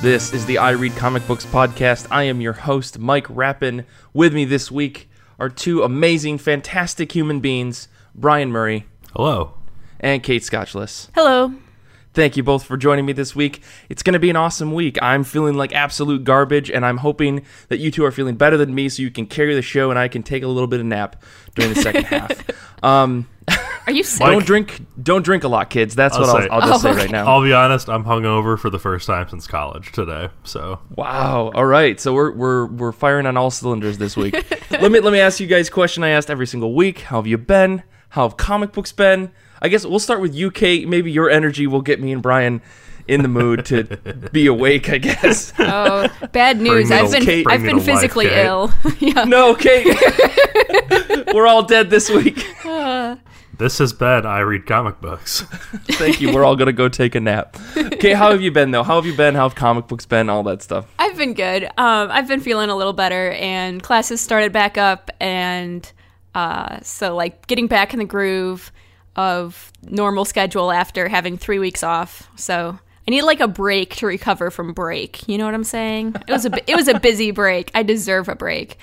[0.00, 2.06] This is the I Read Comic Books podcast.
[2.10, 3.84] I am your host, Mike Rappin.
[4.12, 9.54] With me this week are two amazing, fantastic human beings, Brian Murray Hello.
[9.98, 11.08] and Kate Scotchless.
[11.16, 11.52] Hello.
[12.14, 13.60] Thank you both for joining me this week.
[13.88, 14.98] It's going to be an awesome week.
[15.02, 18.74] I'm feeling like absolute garbage, and I'm hoping that you two are feeling better than
[18.74, 20.86] me so you can carry the show and I can take a little bit of
[20.86, 21.22] nap
[21.56, 22.84] during the second half.
[22.84, 23.28] Um,
[23.88, 24.26] Are you sick?
[24.26, 25.94] don't drink, don't drink a lot, kids.
[25.94, 27.26] That's I'll what say- I'll, I'll just Oh, say right now.
[27.26, 30.28] I'll be honest, I'm hungover for the first time since college today.
[30.44, 31.50] So Wow.
[31.54, 31.98] All right.
[31.98, 34.34] So we're we're we're firing on all cylinders this week.
[34.70, 37.00] let me let me ask you guys a question I asked every single week.
[37.00, 37.82] How have you been?
[38.10, 39.30] How have comic books been?
[39.62, 40.86] I guess we'll start with you, Kate.
[40.86, 42.60] Maybe your energy will get me and Brian
[43.08, 43.84] in the mood to
[44.32, 44.90] be awake.
[44.90, 45.52] I guess.
[45.58, 46.90] Oh, bad news.
[46.90, 48.44] I've been Kate- I've been to life, physically Kate.
[48.44, 48.70] ill.
[48.98, 49.24] yeah.
[49.24, 49.86] no, Kate.
[51.34, 52.46] we're all dead this week.
[52.64, 53.16] Uh,
[53.58, 55.40] this has been I read comic books.
[55.92, 56.32] Thank you.
[56.32, 57.56] We're all gonna go take a nap.
[57.76, 58.82] Okay, how have you been though?
[58.82, 59.34] How have you been?
[59.34, 60.28] How have comic books been?
[60.28, 60.86] All that stuff.
[60.98, 61.64] I've been good.
[61.64, 65.90] Um, I've been feeling a little better, and classes started back up, and
[66.34, 68.72] uh, so like getting back in the groove
[69.16, 72.28] of normal schedule after having three weeks off.
[72.36, 72.78] So
[73.08, 75.26] I need like a break to recover from break.
[75.28, 76.14] You know what I'm saying?
[76.28, 77.70] It was a it was a busy break.
[77.74, 78.78] I deserve a break.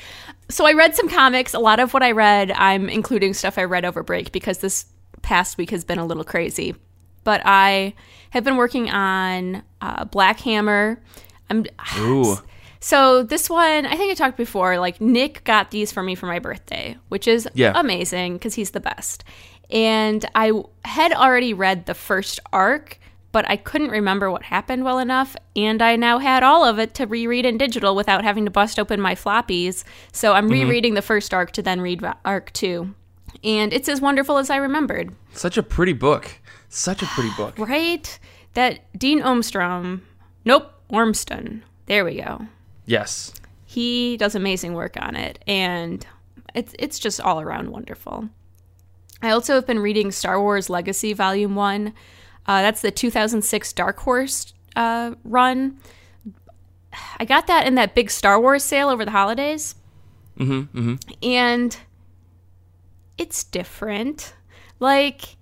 [0.49, 1.53] So I read some comics.
[1.53, 4.85] A lot of what I read, I'm including stuff I read over break because this
[5.21, 6.75] past week has been a little crazy.
[7.23, 7.95] But I
[8.29, 11.01] have been working on uh, Black Hammer.
[11.49, 11.65] I'm
[11.97, 12.37] Ooh.
[12.79, 14.77] so this one, I think I talked before.
[14.77, 17.73] Like Nick got these for me for my birthday, which is Yeah.
[17.75, 19.23] amazing because he's the best.
[19.71, 20.51] And I
[20.83, 22.99] had already read the first arc,
[23.35, 25.35] but I couldn't remember what happened well enough.
[25.57, 28.79] And I now had all of it to reread in digital without having to bust
[28.79, 29.83] open my floppies.
[30.13, 30.53] So I'm mm-hmm.
[30.53, 32.95] rereading the first arc to then read arc two,
[33.43, 35.13] and it's as wonderful as I remembered.
[35.33, 36.31] Such a pretty book.
[36.69, 37.59] Such a pretty book.
[37.59, 38.17] Right?
[38.53, 39.99] That Dean Omstrom,
[40.45, 41.61] nope, Ormston.
[41.87, 42.47] There we go.
[42.85, 43.33] Yes.
[43.65, 46.07] he does amazing work on it and
[46.53, 48.29] it's it's just all around wonderful
[49.21, 51.91] i also have been reading star wars legacy volume 1
[52.47, 55.77] uh, that's the 2006 dark horse uh, run.
[57.19, 59.75] I got that in that big star wars sale over the holidays.
[60.39, 61.77] Mm-hmm, and
[63.17, 64.33] it's different.
[64.79, 65.37] Like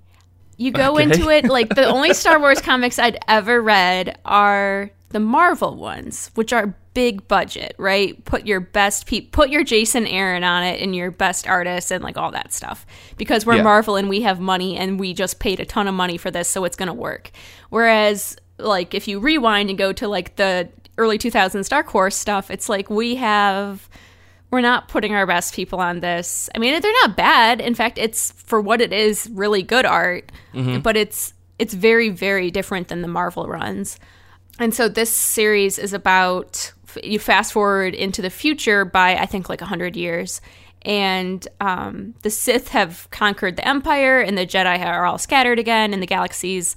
[0.58, 1.04] you go Okay.
[1.04, 6.30] into it like the only Star Wars comics I'd ever read are the Marvel ones,
[6.36, 8.24] which are big budget, right?
[8.26, 12.04] Put your best pe- put your Jason Aaron on it and your best artists and
[12.04, 12.86] like all that stuff.
[13.18, 13.64] Because we're Yeah.
[13.64, 16.48] Marvel and we have money and we just paid a ton of money for this,
[16.48, 17.32] so it's going to work.
[17.70, 22.52] Whereas like if you rewind and go to like the early 2000s Dark Horse stuff,
[22.52, 23.90] it's like we have
[24.52, 26.48] we're not putting our best people on this.
[26.54, 27.60] I mean, they're not bad.
[27.60, 30.32] In fact, it's for what it is, really good art.
[30.54, 30.82] Mm-hmm.
[30.82, 33.98] But it's it's very very different than the Marvel runs.
[34.60, 36.72] And so this series is about
[37.04, 40.42] you fast forward into the future by I think like 100 years
[40.84, 45.94] and um, the Sith have conquered the Empire and the Jedi are all scattered again
[45.94, 46.76] and the galaxies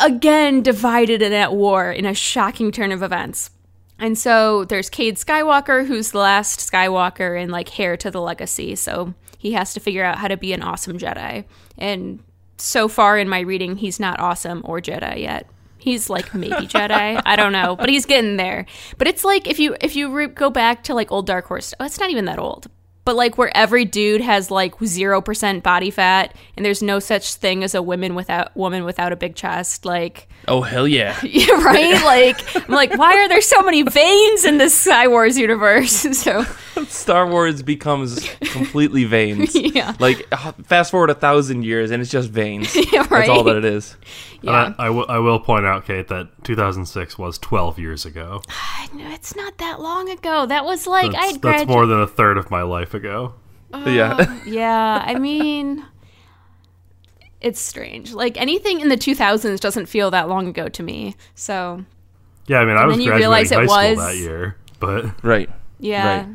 [0.00, 3.50] again divided and at war in a shocking turn of events.
[3.98, 8.74] And so there's Cade Skywalker, who's the last Skywalker and like heir to the legacy.
[8.74, 11.44] So he has to figure out how to be an awesome Jedi.
[11.78, 12.22] And
[12.58, 15.48] so far in my reading, he's not awesome or Jedi yet.
[15.82, 17.20] He's like maybe Jedi.
[17.26, 18.66] I don't know, but he's getting there.
[18.98, 21.74] But it's like if you if you re- go back to like old Dark Horse,
[21.80, 22.68] oh, it's not even that old.
[23.04, 27.34] But like where every dude has like zero percent body fat, and there's no such
[27.34, 29.84] thing as a woman without woman without a big chest.
[29.84, 31.18] Like Oh hell yeah.
[31.22, 32.00] yeah, right?
[32.12, 35.92] Like, I'm like, why are there so many veins in this Sky Wars universe?
[36.18, 36.44] so,
[36.88, 39.54] Star Wars becomes completely veins.
[39.54, 39.94] Yeah.
[39.98, 40.28] Like
[40.64, 42.74] fast forward a thousand years and it's just veins.
[42.92, 43.10] Yeah, right?
[43.10, 43.96] That's all that it is.
[44.42, 48.04] yeah, And I, I, will, I will point out, Kate, that 2006 was 12 years
[48.04, 48.42] ago.
[48.94, 50.46] it's not that long ago.
[50.46, 51.68] That was like I That's, that's graduated.
[51.68, 53.34] more than a third of my life ago.
[53.86, 54.38] yeah.
[54.46, 55.84] yeah, I mean,
[57.40, 58.12] it's strange.
[58.12, 61.16] Like anything in the 2000s doesn't feel that long ago to me.
[61.34, 61.84] So,
[62.46, 64.56] Yeah, I mean, I was then you graduating realize it high school was- that year,
[64.78, 65.48] but right.
[65.78, 66.28] yeah, Right.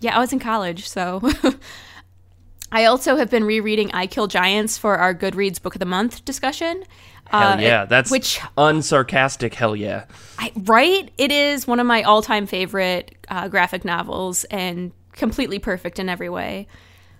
[0.00, 1.20] yeah, I was in college, so.
[2.72, 6.24] I also have been rereading I Kill Giants for our Goodreads Book of the Month
[6.24, 6.82] discussion.
[7.28, 7.84] Hell Uh, yeah.
[7.84, 10.06] That's which unsarcastic hell yeah.
[10.40, 11.08] I, right?
[11.16, 16.28] It is one of my all-time favorite uh, graphic novels and completely perfect in every
[16.28, 16.66] way.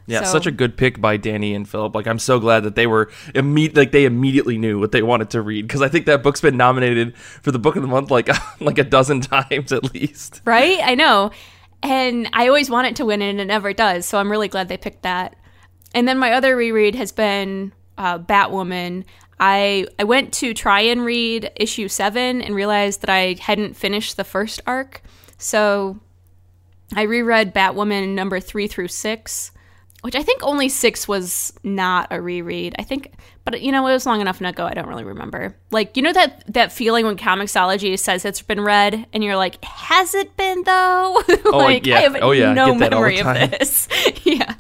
[0.07, 1.95] Yeah, So- such a good pick by Danny and Philip.
[1.95, 5.31] Like I'm so glad that they were imme- like they immediately knew what they wanted
[5.31, 8.11] to read because I think that book's been nominated for the book of the month
[8.11, 8.29] like
[8.61, 10.43] like a dozen times at least.
[10.45, 10.79] Right?
[10.83, 11.31] I know.
[11.83, 14.05] And I always want it to win and it never does.
[14.07, 15.37] So I'm really glad they picked that.
[15.95, 19.05] And then my other reread has been uh, Batwoman.
[19.41, 24.17] I I went to try and read issue 7 and realized that I hadn't finished
[24.17, 25.03] the first arc.
[25.39, 25.99] So
[26.93, 29.51] I reread Batwoman number 3 through 6,
[30.05, 32.75] which I think only 6 was not a reread.
[32.79, 33.13] I think
[33.45, 34.65] but you know, it was long enough ago.
[34.65, 35.55] I don't really remember.
[35.71, 39.63] Like, you know that that feeling when Comixology says it's been read, and you're like,
[39.65, 41.23] has it been though?
[41.47, 41.99] Oh, like, yeah.
[41.99, 42.55] I have Oh, yeah.
[42.55, 43.87] No get that all the memory of this.
[44.25, 44.55] yeah.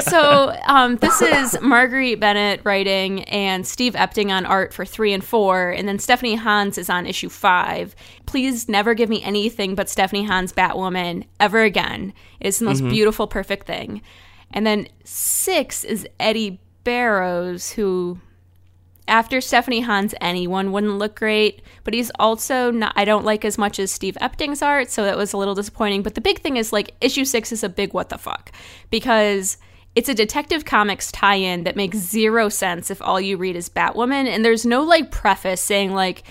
[0.00, 5.24] So um, this is Marguerite Bennett writing, and Steve Epting on art for three and
[5.24, 7.96] four, and then Stephanie Hans is on issue five.
[8.26, 12.12] Please never give me anything but Stephanie Hans Batwoman ever again.
[12.38, 12.90] It's the most Mm-hmm.
[12.90, 14.02] beautiful, perfect thing.
[14.52, 18.20] And then six is Eddy Barrows, who
[19.08, 21.62] after Stephanie Hans, anyone wouldn't look great.
[21.84, 25.16] But he's also not, I don't like as much as Steve Epting's art, so that
[25.16, 26.02] was a little disappointing.
[26.02, 28.50] But the big thing is, like, issue six is a big what the fuck
[28.90, 29.58] because
[29.94, 33.68] it's a Detective Comics tie in that makes zero sense if all you read is
[33.68, 36.22] Batwoman, and there's no, like, preface saying, like,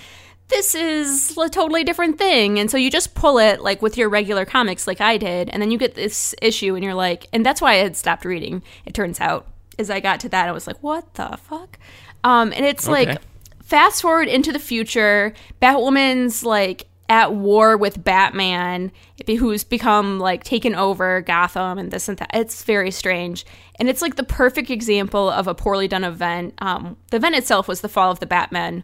[0.49, 2.59] this is a totally different thing.
[2.59, 5.61] And so you just pull it like with your regular comics, like I did, and
[5.61, 8.61] then you get this issue, and you're like, and that's why I had stopped reading.
[8.85, 9.47] It turns out,
[9.79, 11.79] as I got to that, I was like, what the fuck?
[12.23, 13.05] Um, and it's Okay.
[13.07, 13.21] like
[13.63, 18.91] fast forward into the future, Batwoman's like at war with Batman,
[19.27, 22.31] who's become like taken over Gotham and this and that.
[22.33, 23.45] It's very strange.
[23.79, 26.55] And it's like the perfect example of a poorly done event.
[26.59, 28.83] Um, the event itself was the fall of the Batman,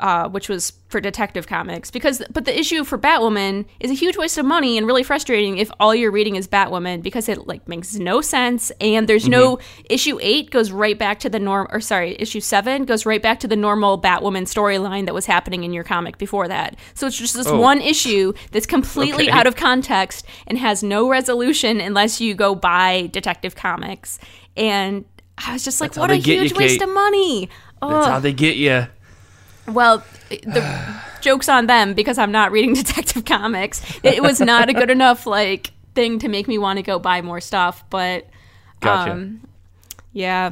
[0.00, 1.90] uh, which was for Detective Comics.
[1.90, 5.58] Because, but the issue for Batwoman is a huge waste of money and really frustrating
[5.58, 9.58] if all you're reading is Batwoman because it like makes no sense and there's no
[9.88, 13.38] issue eight goes right back to the norm or sorry issue seven goes right back
[13.40, 16.76] to the normal Batwoman storyline that was happening in your comic before that.
[16.94, 17.58] So it's just this Oh.
[17.60, 19.38] one issue that's completely Okay.
[19.38, 24.18] out of context and has no resolution unless you go buy Detective Comics.
[24.56, 25.04] And
[25.38, 26.88] I was just like, That's what a get you, huge waste Kate.
[26.88, 27.48] of money.
[27.80, 28.10] That's Ugh.
[28.12, 28.86] how they get you.
[29.66, 33.82] Well, the joke's on them because I'm not reading Detective Comics.
[34.02, 37.22] It was not a good enough like thing to make me want to go buy
[37.22, 38.26] more stuff, but
[38.80, 39.12] Gotcha.
[39.12, 39.40] um
[40.12, 40.50] yeah.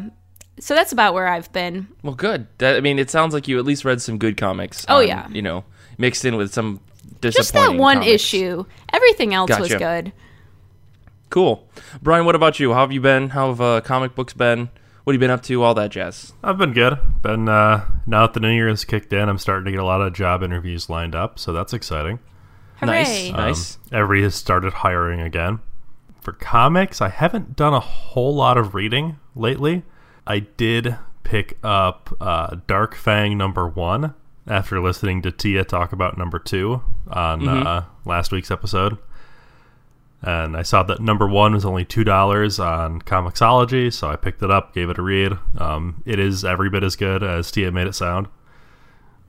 [0.61, 1.89] So that's about where I've been.
[2.03, 2.47] Well, good.
[2.59, 4.85] That, I mean, it sounds like you at least read some good comics.
[4.89, 5.29] Oh, um, yeah.
[5.29, 5.65] You know,
[5.99, 6.81] mixed in with some
[7.21, 7.33] disappointing.
[7.33, 8.13] Just that one comics.
[8.13, 8.65] issue.
[8.93, 10.13] Everything else was good.
[11.31, 11.69] Cool.
[12.03, 12.73] Brian, what about you?
[12.73, 13.31] How have you been?
[13.31, 14.71] How have uh, comic books been?
[15.09, 15.63] What have you been up to?
[15.63, 16.35] All that jazz.
[16.45, 16.99] I've been good.
[17.23, 19.85] Been uh, now that the new year has kicked in, I'm starting to get a
[19.85, 22.19] lot of job interviews lined up, so that's exciting.
[22.83, 23.29] Nice.
[23.29, 23.31] Hooray.
[23.31, 23.77] Nice.
[23.77, 25.61] Um, everybody has started hiring again.
[26.21, 29.83] For comics, I haven't done a whole lot of reading lately.
[30.27, 34.13] I did pick up uh, Dark Fang number one
[34.47, 38.99] after listening to Tia talk about number two on uh, last week's episode.
[40.21, 44.43] And I saw that number one was only two dollars on Comixology, so I picked
[44.43, 45.33] it up, gave it a read.
[45.59, 48.27] Um, it is every bit as good as Tia made it sound.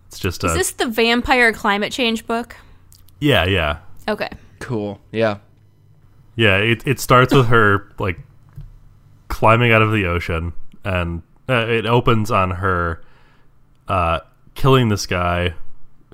[0.08, 2.56] It's just Is a this the vampire climate change book?
[3.20, 3.78] yeah, yeah.
[4.08, 4.30] Okay.
[4.60, 5.00] Cool.
[5.12, 5.38] Yeah.
[6.36, 8.20] Yeah, it it starts with her like
[9.28, 10.54] climbing out of the ocean,
[10.84, 13.04] and uh, it opens on her
[13.88, 14.22] uh,
[14.56, 15.54] killing this guy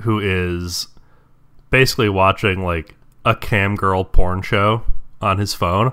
[0.01, 0.87] who is
[1.69, 2.94] basically watching like
[3.25, 4.83] a cam girl porn show
[5.21, 5.91] on his phone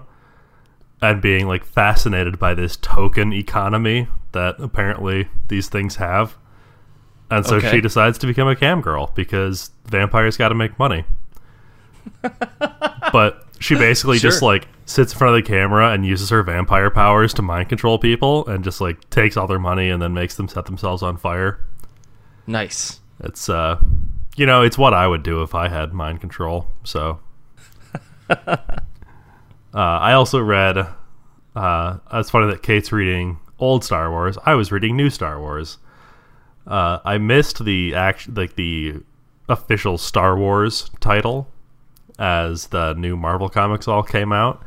[1.00, 6.36] and being like fascinated by this token economy that apparently these things have.
[7.30, 7.70] And so Okay.
[7.70, 11.04] she decides to become a cam girl because vampires got to make money.
[13.12, 16.90] but she basically just like sits in front of the camera and uses her vampire
[16.90, 20.34] powers to mind control people and just like takes all their money and then makes
[20.36, 21.58] them set themselves on fire.
[22.46, 23.00] Nice.
[23.20, 23.80] It's uh
[24.36, 26.66] you know, it's what I would do if I had mind control.
[26.84, 27.20] So
[28.30, 28.66] uh
[29.74, 30.86] I also read
[31.56, 34.38] uh it's funny that Kate's reading old Star Wars.
[34.44, 35.78] I was reading new Star Wars.
[36.66, 38.96] Uh I missed the act like the
[39.48, 41.48] official Star Wars title
[42.18, 44.62] as the new Marvel comics all came out.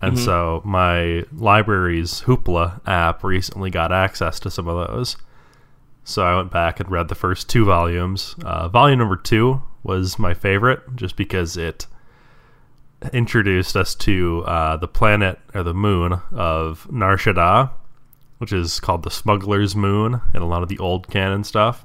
[0.00, 5.16] And so my library's Hoopla app recently got access to some of those.
[6.02, 8.34] So I went back and read the first two volumes.
[8.44, 11.86] Uh, volume number two was my favorite just because it
[13.12, 17.70] introduced us to uh, the planet or the moon of Nar Shaddaa,
[18.38, 21.84] which is called the Smuggler's Moon in a lot of the old canon stuff.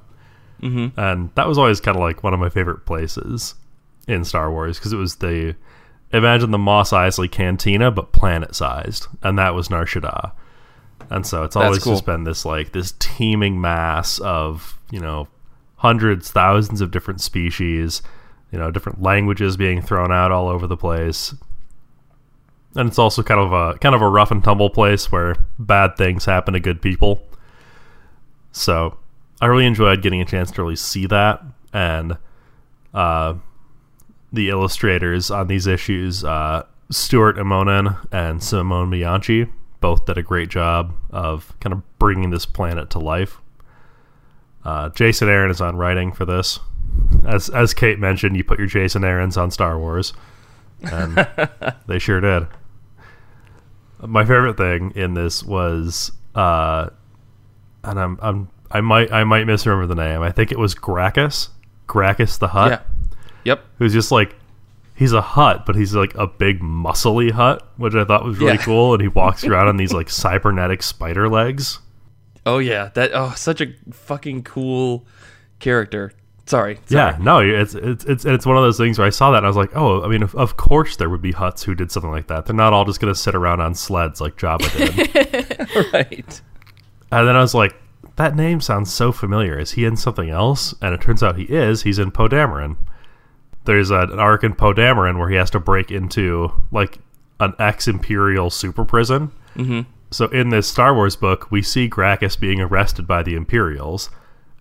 [0.62, 0.98] Mm-hmm.
[0.98, 3.54] And that was always kind of like one of my favorite places
[4.06, 5.54] in Star Wars because it was the
[6.12, 10.32] imagine the Mos Eisley Cantina but planet sized, and that was Nar Shaddaa.
[11.10, 11.94] And so it's always cool.
[11.94, 15.28] just been this like this teeming mass of you know
[15.76, 18.02] hundreds, thousands of different species,
[18.50, 21.34] you know, different languages being thrown out all over the place.
[22.74, 25.96] And it's also kind of a kind of a rough and tumble place where bad
[25.96, 27.22] things happen to good people.
[28.52, 28.98] So
[29.40, 32.18] I really enjoyed getting a chance to really see that and
[32.94, 33.34] uh,
[34.32, 39.46] the illustrators on these issues, uh, Stuart Immonen and Simone Bianchi,
[39.80, 43.40] both did a great job of kind of bringing this planet to life.
[44.64, 46.58] Uh, Jason Aaron is on writing for this.
[47.26, 50.12] As as Kate mentioned, you put your Jason Aarons on Star Wars,
[50.82, 51.26] and
[51.86, 52.46] they sure did.
[54.00, 56.88] My favorite thing in this was, uh,
[57.84, 60.22] and I'm I'm I might I might misremember the name.
[60.22, 61.48] I think it was Grakkus,
[61.88, 62.70] Grakkus the Hutt.
[62.70, 62.80] Yeah.
[63.44, 63.64] Yep.
[63.78, 64.36] Who's just like
[64.94, 68.52] he's a hut, but he's like a big muscly hut, which I thought was really
[68.52, 68.62] Yeah.
[68.64, 68.92] cool.
[68.94, 71.80] And he walks around on these like cybernetic spider legs.
[72.46, 72.90] Oh yeah.
[72.94, 75.06] That oh such a fucking cool
[75.58, 76.12] character.
[76.48, 76.78] Sorry.
[76.88, 79.46] Yeah, no, it's it's it's it's one of those things where I saw that and
[79.46, 81.92] I was like, oh, I mean, of, of course there would be huts who did
[81.92, 82.46] something like that.
[82.46, 85.92] They're not all just gonna sit around on sleds like Jabba did.
[85.92, 86.40] right.
[87.12, 87.76] and then I was like,
[88.16, 89.58] that name sounds so familiar.
[89.58, 90.74] Is he in something else?
[90.80, 91.82] And it turns out he is.
[91.82, 92.78] He's in Poe Dameron.
[93.66, 96.98] There's a, an arc in Poe Dameron where he has to break into like
[97.40, 99.32] an ex-imperial super prison.
[99.54, 99.82] Mm-hmm.
[100.10, 104.08] So in this Star Wars book, we see Grakkus being arrested by the Imperials,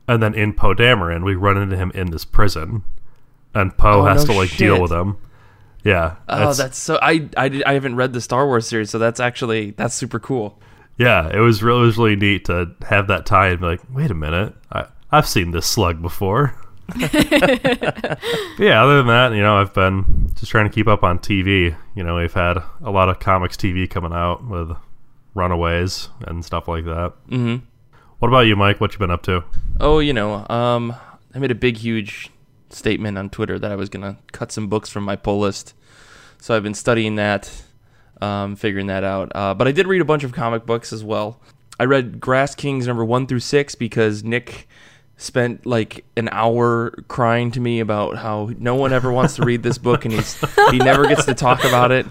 [0.08, 2.84] and then in Poe Dameron, we run into him in this prison,
[3.54, 5.18] and Poe Oh, has no to like deal with him.
[5.84, 6.16] Yeah.
[6.28, 7.00] Oh, that's so.
[7.02, 10.60] I I, I haven't read the Star Wars series, so that's actually that's super cool.
[10.98, 11.30] yeah.
[11.30, 14.16] It was really, was really neat to have that tie and be like, wait a
[14.16, 16.56] minute, I, I've seen this slug before.
[18.60, 18.84] Yeah.
[18.84, 21.76] Other than that, you know, I've been just trying to keep up on TV.
[21.96, 24.72] You know, we've had a lot of comics TV coming out with
[25.36, 27.14] Runaways and stuff like that.
[27.30, 27.58] Mm-hmm.
[28.20, 28.82] What about you, Mike?
[28.82, 29.44] What you been up to?
[29.80, 30.96] Oh, you know, um,
[31.36, 32.32] I made a big, huge
[32.72, 35.76] statement on Twitter that I was gonna cut some books from my pull list.
[36.40, 37.52] So I've been studying that,
[38.20, 39.32] um, figuring that out.
[39.36, 41.40] Uh, but I did read a bunch of comic books as well.
[41.80, 44.68] I read Grass Kings number one through six because Nick
[45.18, 49.62] spent like an hour crying to me about how no one ever wants to read
[49.62, 50.40] this book and he's
[50.72, 52.08] he never gets to talk about it.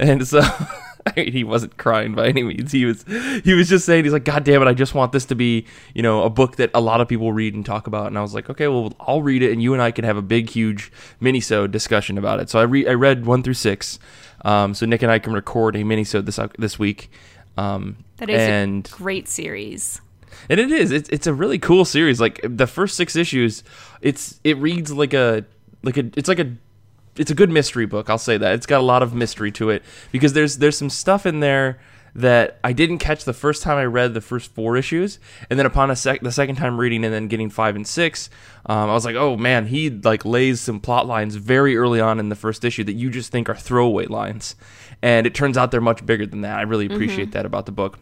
[0.00, 0.40] And so
[1.14, 2.72] he wasn't crying by any means.
[2.72, 3.04] He was
[3.44, 5.66] he was just saying he's like, God damn it, I just want this to be,
[5.94, 8.06] you know, a book that a lot of people read and talk about.
[8.06, 10.16] And I was like, okay, well I'll read it and you and I can have
[10.16, 12.48] a big, huge mini-sode discussion about it.
[12.50, 13.98] So I re- I read one through six.
[14.44, 17.10] Um, so Nick and I can record a mini-sode this this week.
[17.56, 20.00] Um, That is and a great series.
[20.48, 20.90] and it is.
[20.90, 22.20] It's it's a really cool series.
[22.20, 23.62] Like the first six issues,
[24.00, 25.44] it's it reads like a
[25.82, 26.52] like a it's like a
[27.16, 28.10] it's a good mystery book.
[28.10, 30.90] I'll say that it's got a lot of mystery to it because there's there's some
[30.90, 31.78] stuff in there
[32.16, 35.18] that I didn't catch the first time I read the first four issues,
[35.50, 38.30] and then upon a sec the second time reading and then getting five and six,
[38.66, 42.20] um, I was like, oh man, he like lays some plot lines very early on
[42.20, 44.54] in the first issue that you just think are throwaway lines,
[45.02, 46.58] and it turns out they're much bigger than that.
[46.58, 47.98] I really appreciate that about the book.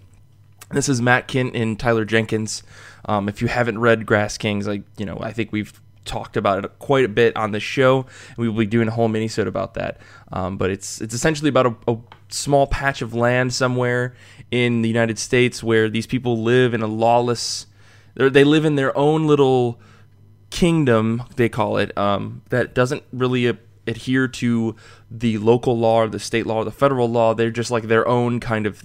[0.71, 2.63] This is Matt Kindt and Tyler Jenkins.
[3.05, 6.65] Um, if you haven't read Grass Kings, like you know, I think we've talked about
[6.65, 9.47] it quite a bit on the show, and we will be doing a whole minisode
[9.47, 10.01] about that.
[10.33, 14.15] Um, but it's it's essentially about a, a small patch of land somewhere
[14.51, 17.67] in the United States where these people live in a lawless.
[18.15, 19.81] They live in their own little
[20.51, 24.77] kingdom, they call it, um, that doesn't really a- adhere to
[25.11, 27.33] the local law or the state law or the federal law.
[27.33, 28.85] They're just like their own kind of,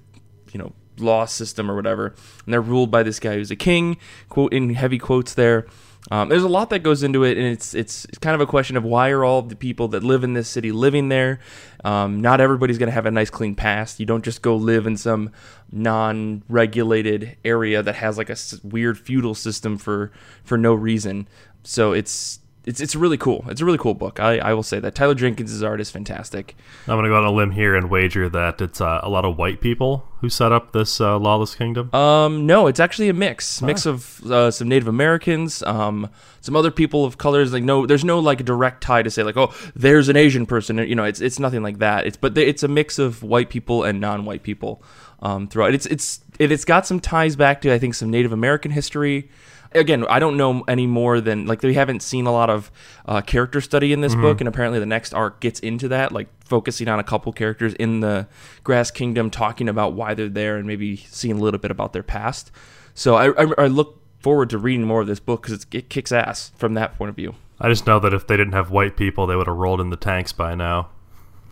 [0.53, 2.15] you know, law system or whatever.
[2.45, 3.97] And they're ruled by this guy who's a king,
[4.29, 5.67] quote in heavy quotes there.
[6.09, 8.77] Um, there's a lot that goes into it, and it's it's kind of a question
[8.77, 11.39] of why are all the people that live in this city living there?
[11.83, 13.99] Um, not everybody's going to have a nice clean past.
[13.99, 15.31] You don't just go live in some
[15.71, 20.11] non-regulated area that has like a weird feudal system for
[20.43, 21.27] for no reason.
[21.63, 23.45] So it's it's it's really cool.
[23.47, 24.19] It's a really cool book.
[24.19, 26.55] I, I will say that Tyler Jenkins' art is fantastic.
[26.85, 29.37] I'm gonna go on a limb here and wager that it's uh, a lot of
[29.37, 31.93] white people who set up this uh, lawless kingdom.
[31.95, 36.09] Um, no, it's actually a mix, mix of uh, some Native Americans, um,
[36.41, 37.53] some other people of colors.
[37.53, 40.77] Like no, there's no like direct tie to say like, oh, there's an Asian person.
[40.77, 42.05] You know, it's it's nothing like that.
[42.05, 44.83] It's but it's a mix of white people and non-white people
[45.21, 45.73] um, throughout.
[45.73, 49.29] It's it's it, it's got some ties back to I think some Native American history.
[49.73, 52.71] Again, I don't know any more than like we haven't seen a lot of
[53.05, 56.27] uh, character study in this book, and apparently the next arc gets into that, like
[56.43, 58.27] focusing on a couple characters in the
[58.63, 62.03] Grass Kingdom, talking about why they're there, and maybe seeing a little bit about their
[62.03, 62.51] past.
[62.93, 66.11] So I, I, I look forward to reading more of this book because it kicks
[66.11, 67.35] ass from that point of view.
[67.59, 69.89] I just know that if they didn't have white people, they would have rolled in
[69.89, 70.89] the tanks by now.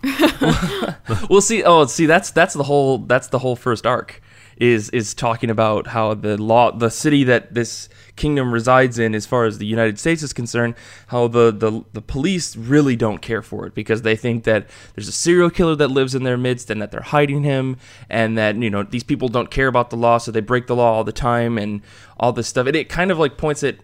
[1.30, 1.64] We'll see.
[1.64, 4.22] Oh, see, that's that's the whole that's the whole first arc
[4.58, 9.26] is is talking about how the law, the city that this kingdom resides in, as
[9.26, 10.76] far as the United States is concerned,
[11.08, 15.08] how the the, the police really don't care for it because they think that there's
[15.08, 17.78] a serial killer that lives in their midst and that they're hiding him,
[18.10, 20.76] and that you know these people don't care about the law, so they break the
[20.76, 21.82] law all the time and
[22.18, 22.68] all this stuff.
[22.68, 23.78] And it kind of like points at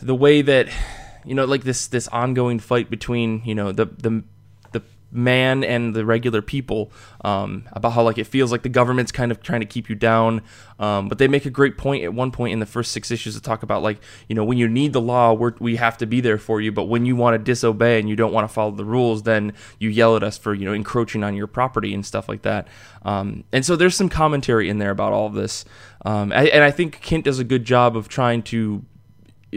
[0.00, 0.68] the way that
[1.24, 4.31] you know like this this ongoing fight between you know the the the
[5.12, 6.90] man and the regular people
[7.24, 9.94] um, about how like it feels like the government's kind of trying to keep you
[9.94, 10.42] down.
[10.78, 13.34] Um, but they make a great point at one point in the first six issues
[13.34, 16.20] to talk about like you know when you need the law we have to be
[16.20, 16.72] there for you.
[16.72, 19.52] But when you want to disobey and you don't want to follow the rules then
[19.78, 22.66] you yell at us for you know encroaching on your property and stuff like that.
[23.04, 25.64] Um, and so there's some commentary in there about all of this.
[26.04, 28.84] Um, and i think Kindt does a good job of trying to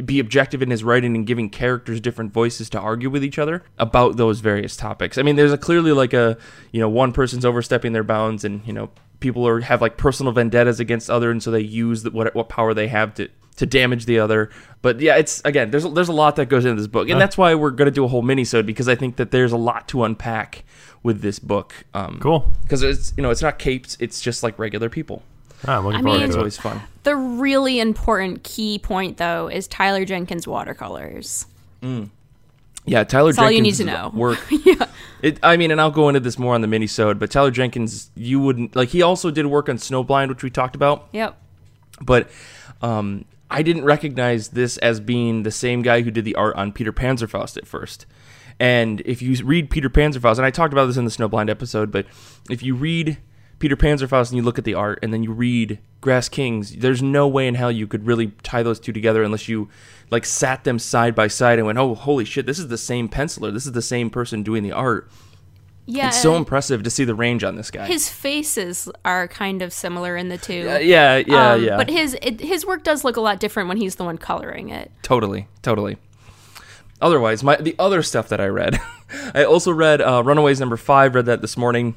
[0.03, 3.63] be objective in his writing and giving characters different voices to argue with each other
[3.77, 5.17] about those various topics.
[5.17, 6.37] I mean, there's a clearly like a
[6.71, 10.33] you know one person's overstepping their bounds, and you know people are have like personal
[10.33, 13.65] vendettas against other, and so they use the, what what power they have to to
[13.65, 14.49] damage the other.
[14.81, 17.37] But yeah, it's again there's there's a lot that goes into this book, and that's
[17.37, 20.03] why we're gonna do a whole minisode because I think that there's a lot to
[20.03, 20.63] unpack
[21.03, 21.73] with this book.
[21.93, 22.51] Um, Cool.
[22.63, 25.23] because it's you know it's not capes, it's just like regular people.
[25.67, 26.41] Ah, I'm looking I forward mean- It's to it.
[26.41, 26.81] always fun.
[27.03, 31.45] The really important key point, though, is Tyler Jenkins' watercolors.
[32.88, 34.12] Yeah, Tyler That's all you need to know.
[34.15, 34.39] work.
[34.50, 34.86] yeah.
[35.22, 38.12] It, I mean, and I'll go into this more on the mini-sode, but Tyler Jenkins,
[38.15, 38.89] you wouldn't like.
[38.89, 41.36] He also did work on Snowblind, which we talked about, Yep.
[42.01, 42.29] but
[42.84, 46.72] um, I didn't recognize this as being the same guy who did the art on
[46.72, 48.05] Peter Panzerfaust at first.
[48.60, 51.91] And if you read Peter Panzerfaust, and I talked about this in the Snowblind episode,
[51.91, 52.05] but
[52.50, 53.17] if you read
[53.59, 57.01] Peter Panzerfaust and you look at the art, and then you read Grass Kings, there's
[57.01, 59.69] no way in hell you could really tie those two together unless you
[60.12, 63.09] like sat them side by side and went, "Oh, holy shit, this is the same
[63.09, 63.51] penciler.
[63.53, 65.09] This is the same person doing the art."
[65.88, 66.07] Yeah.
[66.07, 67.85] It's so impressive to see the range on this guy.
[67.85, 70.67] his faces are kind of similar in the two.
[70.69, 71.77] Uh, yeah, yeah, Um, yeah.
[71.77, 74.69] But his it, his work does look a lot different when he's the one coloring
[74.69, 74.91] it.
[75.03, 75.97] Totally, totally.
[77.01, 78.79] Otherwise, my the other stuff that I read,
[79.33, 81.13] I also read uh, Runaways number five.
[81.13, 81.95] Read that this morning.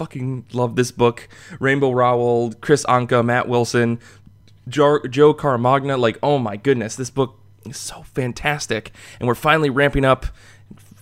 [0.00, 1.28] Fucking love this book.
[1.58, 4.00] Rainbow Rowell, Kris Anka, Matt Wilson,
[4.66, 5.98] jo- Joe Caramagna.
[5.98, 8.92] Like, oh my goodness, this book is so fantastic.
[9.18, 10.24] And we're finally ramping up,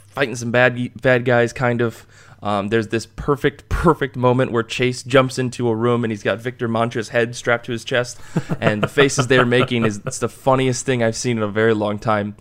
[0.09, 1.53] fighting some bad bad guys.
[1.53, 2.09] Kind of.
[2.41, 6.39] Um, there's this perfect, perfect moment where Chase jumps into a room and he's got
[6.39, 8.21] Victor Mancha's head strapped to his chest,
[8.61, 11.75] and the faces they're making is it's the funniest thing I've seen in a very
[11.75, 12.37] long time.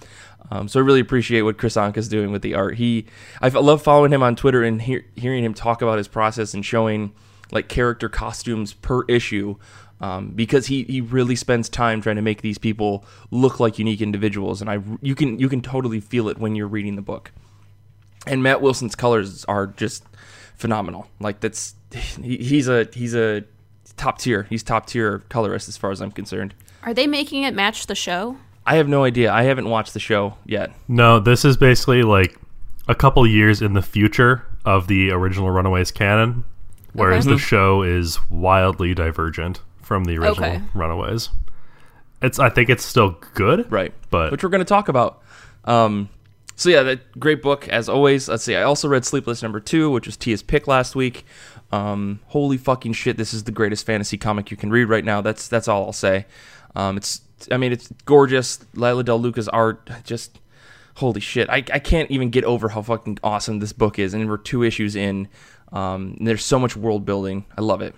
[0.49, 2.75] Um, so I really appreciate what Kris Anka is doing with the art.
[2.75, 3.05] He,
[3.41, 6.65] I love following him on Twitter and hear, hearing him talk about his process and
[6.65, 7.13] showing
[7.51, 9.55] like character costumes per issue.
[9.99, 13.99] Um, because he, he really spends time trying to make these people look like unique
[13.99, 17.31] individuals, and I you can you can totally feel it when you're reading the book
[18.27, 20.03] and Matt Wilson's colors are just
[20.55, 21.07] phenomenal.
[21.19, 23.43] Like that's he, he's a he's a
[23.95, 24.43] top tier.
[24.43, 26.53] He's top tier colorist as far as I'm concerned.
[26.83, 28.37] Are they making it match the show?
[28.67, 29.31] I have no idea.
[29.31, 30.71] I haven't watched the show yet.
[30.87, 32.37] No, this is basically like
[32.87, 36.43] a couple years in the future of the original Runaways canon,
[36.93, 37.35] whereas Okay.
[37.35, 40.61] the show is wildly divergent from the original Okay.
[40.73, 41.29] Runaways.
[42.21, 43.93] It's I think it's still good, Right.
[44.09, 45.21] But which we're going to talk about.
[45.65, 46.09] Um,
[46.55, 48.27] so yeah, that great book as always.
[48.27, 48.55] Let's see.
[48.55, 51.25] I also read Sleepless Number Two, which was Tia's pick last week.
[51.71, 53.17] Um, holy fucking shit!
[53.17, 55.21] This is the greatest fantasy comic you can read right now.
[55.21, 56.25] That's that's all I'll say.
[56.75, 57.21] Um, it's
[57.51, 58.65] I mean it's gorgeous.
[58.73, 60.39] Leila Del Duca's art just
[60.97, 61.49] holy shit.
[61.49, 64.13] I, I can't even get over how fucking awesome this book is.
[64.13, 65.27] And we're two issues in.
[65.71, 67.45] Um, there's so much world building.
[67.57, 67.93] I love it.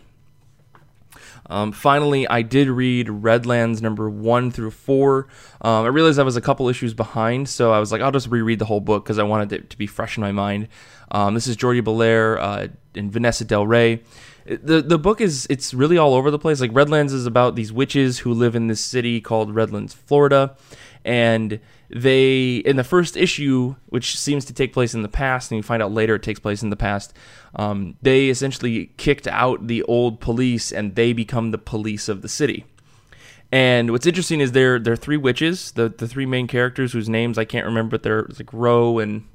[1.49, 5.28] Um, finally, I did read Redlands number one through four.
[5.62, 8.28] Um, I realized I was a couple issues behind, so I was like, I'll just
[8.28, 10.67] reread the whole book because I wanted it to be fresh in my mind.
[11.10, 14.04] Um, this is Jordie Bellaire uh, and Vanessa Del Rey.
[14.50, 16.60] The the book is it's really all over the place.
[16.60, 20.56] Like Redlands is about these witches who live in this city called Redlands, Florida,
[21.06, 21.60] and
[21.92, 25.64] they in the first issue, which seems to take place in the past, and you
[25.64, 27.14] find out later it takes place in the past.
[27.56, 32.30] Um, they essentially kicked out the old police, and they become the police of the
[32.30, 32.66] city.
[33.52, 37.38] And what's interesting is they're they're three witches, the the three main characters whose names
[37.38, 39.28] I can't remember, but they're like Ro and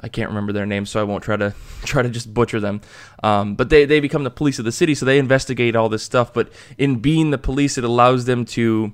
[0.00, 2.80] I can't remember their names, so I won't try to try to just butcher them.
[3.22, 6.02] Um, but they they become the police of the city, so they investigate all this
[6.02, 6.32] stuff.
[6.32, 8.92] But in being the police, it allows them to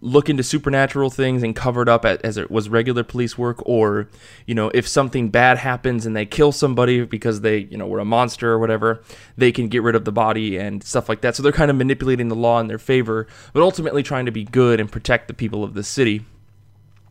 [0.00, 4.08] look into supernatural things and cover it up as it was regular police work or
[4.46, 7.98] you know if something bad happens and they kill somebody because they you know were
[7.98, 9.02] a monster or whatever
[9.36, 11.76] they can get rid of the body and stuff like that so they're kind of
[11.76, 15.34] manipulating the law in their favor but ultimately trying to be good and protect the
[15.34, 16.24] people of the city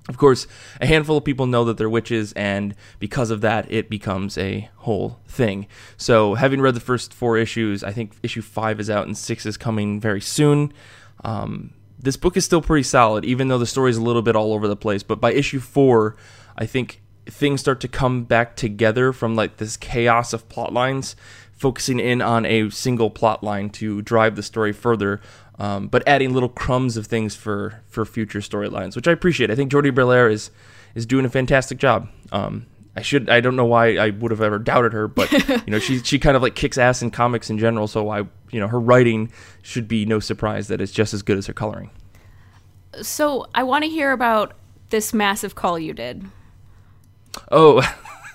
[0.10, 0.48] Of course,
[0.80, 4.70] a handful of people know that they're witches, and because of that, it becomes a
[4.78, 5.68] whole thing.
[5.98, 9.46] So, having read the first four issues, I think issue five is out and six
[9.46, 10.72] is coming very soon.
[11.26, 14.36] Um, this book is still pretty solid, even though the story is a little bit
[14.36, 15.04] all over the place.
[15.04, 16.16] But by issue four,
[16.58, 21.16] I think things start to come back together from like this chaos of plot lines,
[21.52, 25.20] focusing in on a single plot line to drive the story further
[25.60, 29.52] um, but adding little crumbs of things for for future storylines, which I appreciate.
[29.52, 30.52] I think Jordie Bellaire is
[30.96, 32.10] is doing a fantastic job.
[32.32, 35.72] Um, I should I don't know why I would have ever doubted her, but you
[35.72, 37.88] know she she kind of like kicks ass in comics in general.
[37.88, 38.20] So I
[38.52, 41.54] you know her writing should be no surprise that it's just as good as her
[41.54, 41.92] coloring.
[43.02, 44.54] So I want to hear about
[44.90, 46.26] this massive call you did.
[47.52, 47.82] Oh,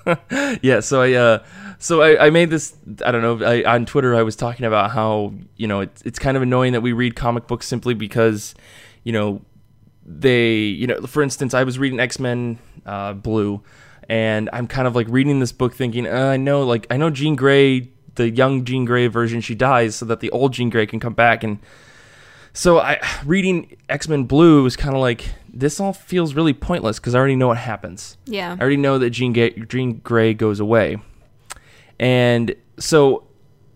[0.63, 0.81] yeah.
[0.81, 1.45] So I uh,
[1.83, 2.77] so I, I made this.
[3.05, 3.45] I don't know.
[3.45, 6.75] I, on Twitter, I was talking about how you know it's it's kind of annoying
[6.75, 8.55] that we read comic books simply because
[9.03, 9.42] you know
[10.07, 13.62] they you know for instance I was reading X Men uh, Blue,
[14.09, 17.11] and I'm kind of like reading this book thinking uh, I know like I know
[17.11, 20.87] Jean Grey the young Jean Grey version she dies so that the old Jean Grey
[20.87, 21.59] can come back and
[22.53, 27.01] so I reading X Men Blue was kind of like this all feels really pointless
[27.01, 28.16] because I already know what happens.
[28.25, 28.57] Yeah.
[28.59, 30.97] I already know that Jean, Ga- Jean Grey goes away.
[31.99, 33.25] And so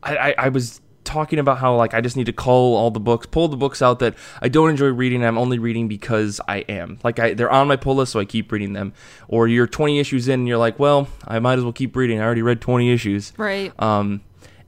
[0.02, 3.00] I, I, I was talking about how like I just need to cull all the
[3.00, 5.24] books, pull the books out that I don't enjoy reading.
[5.24, 6.98] I'm only reading because I am.
[7.02, 8.92] Like I, they're on my pull list, so I keep reading them.
[9.28, 12.20] Or you're 20 issues in, and you're like, well, I might as well keep reading.
[12.20, 13.32] I already read 20 issues.
[13.38, 13.72] Right.
[13.80, 14.20] Um,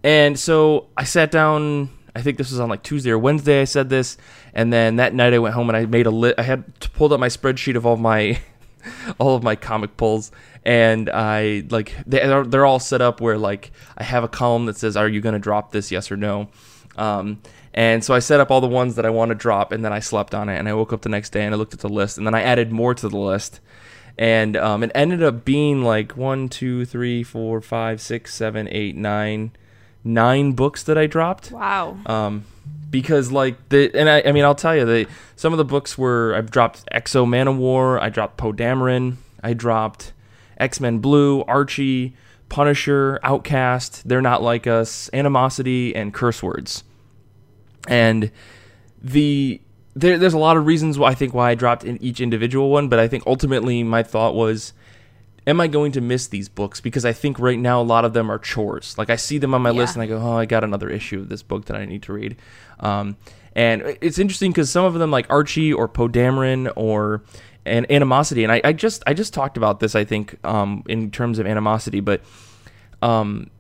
[0.03, 1.91] and so I sat down.
[2.15, 3.61] I think this was on like Tuesday or Wednesday.
[3.61, 4.17] I said this,
[4.55, 6.37] and then that night I went home and I made a lit.
[6.39, 8.41] I had pulled up my spreadsheet of all my
[9.19, 10.31] all of my comic pulls.
[10.65, 14.77] And I like they're, they're all set up where like I have a column that
[14.77, 16.49] says are you going to drop this yes or no?
[16.97, 17.41] Um,
[17.75, 19.93] and so I set up all the ones that I want to drop and then
[19.93, 21.81] I slept on it and I woke up the next day and I looked at
[21.81, 23.61] the list and then I added more to the list.
[24.19, 28.97] And um, it ended up being like one two three four five six seven eight
[28.97, 29.53] nine
[30.03, 31.53] nine books that I dropped.
[31.53, 31.99] Wow.
[32.05, 32.45] Um,
[32.91, 35.97] because like the and I, I mean I'll tell you the some of the books
[35.99, 40.13] were I've dropped X-O Manowar, I dropped Poe Dameron, I dropped
[40.59, 42.17] X Men Blue, Archie,
[42.49, 46.83] Punisher, Outcast, They're Not Like Us, Animosity, and Curse Words.
[47.87, 48.31] And
[49.03, 49.61] the
[49.95, 52.71] there, there's a lot of reasons why I think why I dropped in each individual
[52.71, 54.73] one, but I think ultimately my thought was,
[55.47, 56.81] am I going to miss these books?
[56.81, 58.97] Because I think right now a lot of them are chores.
[58.97, 59.77] Like I see them on my Yeah.
[59.79, 62.03] list and I go, oh, I got another issue of this book that I need
[62.05, 62.37] to read.
[62.81, 63.17] Um,
[63.55, 67.23] and it's interesting because some of them, like Archie or Poe Dameron or
[67.67, 71.11] and animosity, and I, I just I just talked about this I think um, in
[71.11, 72.23] terms of animosity, but
[73.03, 73.51] um,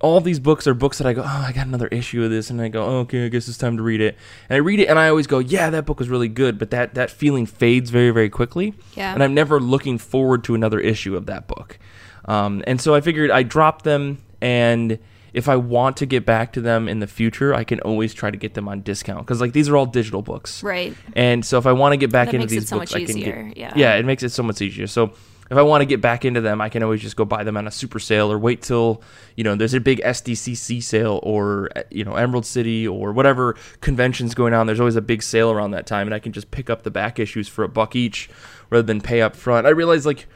[0.00, 2.50] all these books are books that I go, oh, I got another issue of this,
[2.50, 4.16] and I go, oh, okay, I guess it's time to read it.
[4.48, 6.70] And I read it, and I always go, yeah, that book was really good, but
[6.70, 8.74] that that feeling fades very, very quickly.
[8.94, 9.14] Yeah.
[9.14, 11.78] And I'm never looking forward to another issue of that book.
[12.26, 14.98] Um, and so I figured I dropped them, and
[15.36, 18.30] if I want to get back to them in the future, I can always try
[18.30, 20.62] to get them on discount because like these are all digital books.
[20.62, 20.96] Right.
[21.14, 22.94] And so if I want to get back That into makes it these so books,
[22.94, 23.72] much I can easier, get yeah.
[23.76, 24.86] yeah, it makes it so much easier.
[24.86, 25.12] So
[25.50, 27.58] if I want to get back into them, I can always just go buy them
[27.58, 29.02] on a super sale or wait till
[29.36, 33.56] you know there's a big SDCC sale or uh, you know Emerald City or whatever
[33.82, 34.66] conventions going on.
[34.66, 36.90] There's always a big sale around that time, and I can just pick up the
[36.90, 38.30] back issues for a buck each
[38.70, 39.66] rather than pay up front.
[39.66, 40.28] I realize like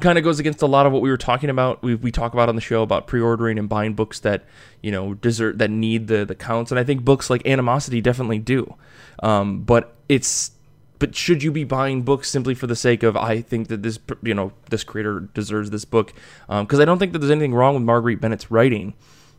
[0.00, 1.82] kind of goes against a lot of what we were talking about.
[1.82, 4.44] We we talk about on the show about pre-ordering and buying books that
[4.82, 8.38] you know deserve that need the the counts, and I think books like Animosity definitely
[8.38, 8.74] do.
[9.22, 10.50] Um, but it's
[10.98, 13.98] but should you be buying books simply for the sake of I think that this
[14.22, 16.12] you know this creator deserves this book?
[16.48, 18.94] Because I don't think that there's anything wrong with Marguerite Bennett's writing,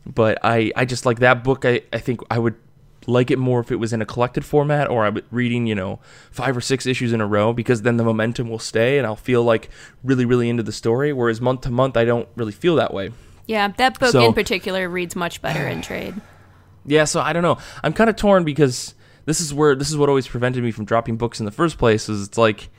[0.05, 1.65] but I I just like that book.
[1.65, 2.55] I I think I would
[3.07, 5.99] like it more if it was in a collected format or I'm reading, you know,
[6.31, 9.15] five or six issues in a row because then the momentum will stay and I'll
[9.15, 9.69] feel like
[10.03, 11.13] really, really into the story.
[11.13, 13.11] Whereas month to month, I don't really feel that way.
[13.47, 16.15] Yeah, that book So- in particular reads much better in trade.
[16.85, 17.57] Yeah, so I don't know.
[17.83, 18.93] I'm kind of torn because
[19.25, 21.77] this is where this is what always prevented me from dropping books in the first
[21.77, 22.09] place.
[22.09, 22.69] Is it's like,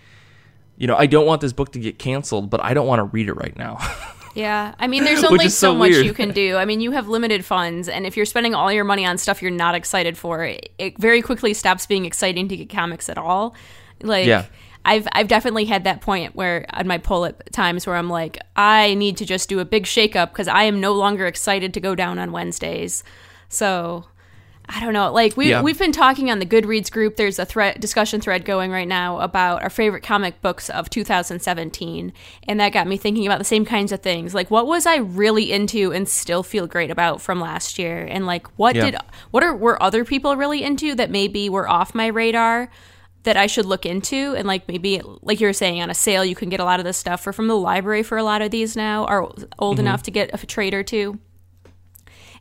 [0.77, 3.05] you know, I don't want this book to get canceled, but I don't want to
[3.05, 3.79] read it right now.
[4.37, 6.57] Yeah, I mean, there's only so, so much you can do.
[6.57, 9.40] I mean, you have limited funds, and if you're spending all your money on stuff
[9.40, 13.18] you're not excited for, it, it very quickly stops being exciting to get comics at
[13.18, 13.55] all.
[14.03, 14.44] Like, Yeah.
[14.85, 18.38] I've I've definitely had that point where at my pull at times where I'm like,
[18.55, 21.81] I need to just do a big shakeup because I am no longer excited to
[21.81, 23.03] go down on Wednesdays.
[23.49, 24.05] So.
[24.68, 25.12] I don't know.
[25.12, 25.62] Like we Yeah.
[25.62, 27.16] we've been talking on the Goodreads group.
[27.16, 32.12] There's a thread discussion thread going right now about our favorite comic books of 2017,
[32.48, 34.35] and that got me thinking about the same kinds of things.
[34.35, 38.26] Like what was I really into and still feel great about from last year, and
[38.26, 38.90] like what Yeah.
[38.90, 38.96] did
[39.31, 42.68] what are were other people really into that maybe were off my radar
[43.22, 46.24] that I should look into and like maybe like you were saying on a sale
[46.24, 48.40] you can get a lot of this stuff or from the library for a lot
[48.40, 49.42] of these now are old
[49.79, 49.81] mm-hmm.
[49.81, 51.18] enough to get a trade or two.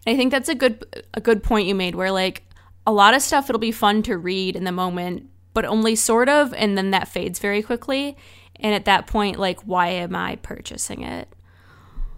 [0.05, 2.43] And I think that's a good a good point you made where like
[2.87, 6.29] a lot of stuff it'll be fun to read in the moment, but only sort
[6.29, 8.17] of and then that fades very quickly.
[8.57, 11.27] And at that point like why am I purchasing it?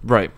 [0.03, 0.31] Right.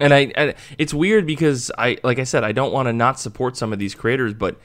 [0.00, 3.20] And I, and it's weird because I, like I said, I don't want to not
[3.20, 4.56] support some of these creators, but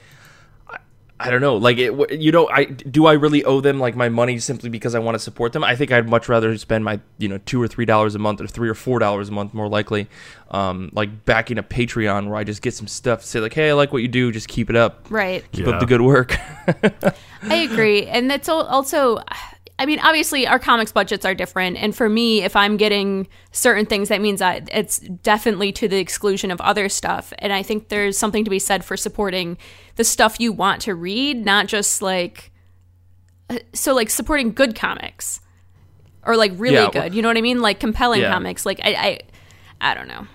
[1.19, 1.58] I, I don't know.
[1.58, 4.95] Like, it, you know, I do I really owe them like my money simply because
[4.95, 5.63] I want to support them?
[5.63, 8.41] I think I'd much rather spend my, you know, two or three dollars a month
[8.41, 10.08] or three or four dollars a month, more likely,
[10.51, 13.73] um, like backing a Patreon where I just get some stuff say like, hey, I
[13.73, 15.43] like what you do, just keep it up, Right.
[15.51, 15.73] keep Yeah.
[15.73, 16.36] up the good work.
[17.43, 18.06] I agree.
[18.08, 19.19] And that's also,
[19.80, 21.78] I mean, obviously, our comics budgets are different.
[21.78, 25.98] And for me, if I'm getting certain things, that means I, it's definitely to the
[26.00, 27.32] exclusion of other stuff.
[27.40, 29.58] And I think there's something to be said for supporting
[29.96, 32.52] the stuff you want to read, not just like,
[33.52, 35.42] uh, so like supporting good comics
[36.26, 37.13] or like really Yeah, well- good.
[37.13, 37.62] You know what I mean?
[37.62, 38.32] Like compelling Yeah.
[38.34, 38.66] comics.
[38.66, 39.20] Like, I,
[39.82, 40.26] I, I don't know.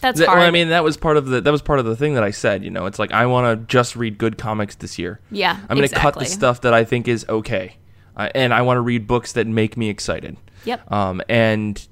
[0.00, 0.38] That's That- hard.
[0.38, 2.22] well, I mean, that was part of the that was part of the thing that
[2.22, 2.62] I said.
[2.62, 5.18] You know, it's like I want to just read good comics this year.
[5.32, 5.58] yeah.
[5.68, 7.74] I'm going to cut the stuff that I think is okay,
[8.18, 10.36] uh, and I want to read books that make me excited.
[10.64, 10.90] Yep.
[10.92, 11.86] Um, and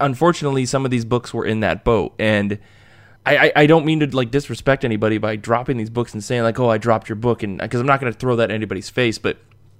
[0.00, 2.58] unfortunately, some of these books were in that boat, and
[3.26, 6.42] I, I, I don't mean to like disrespect anybody by dropping these books and saying
[6.42, 8.54] like, oh, I dropped your book, and because I'm not going to throw that in
[8.54, 9.38] anybody's face, but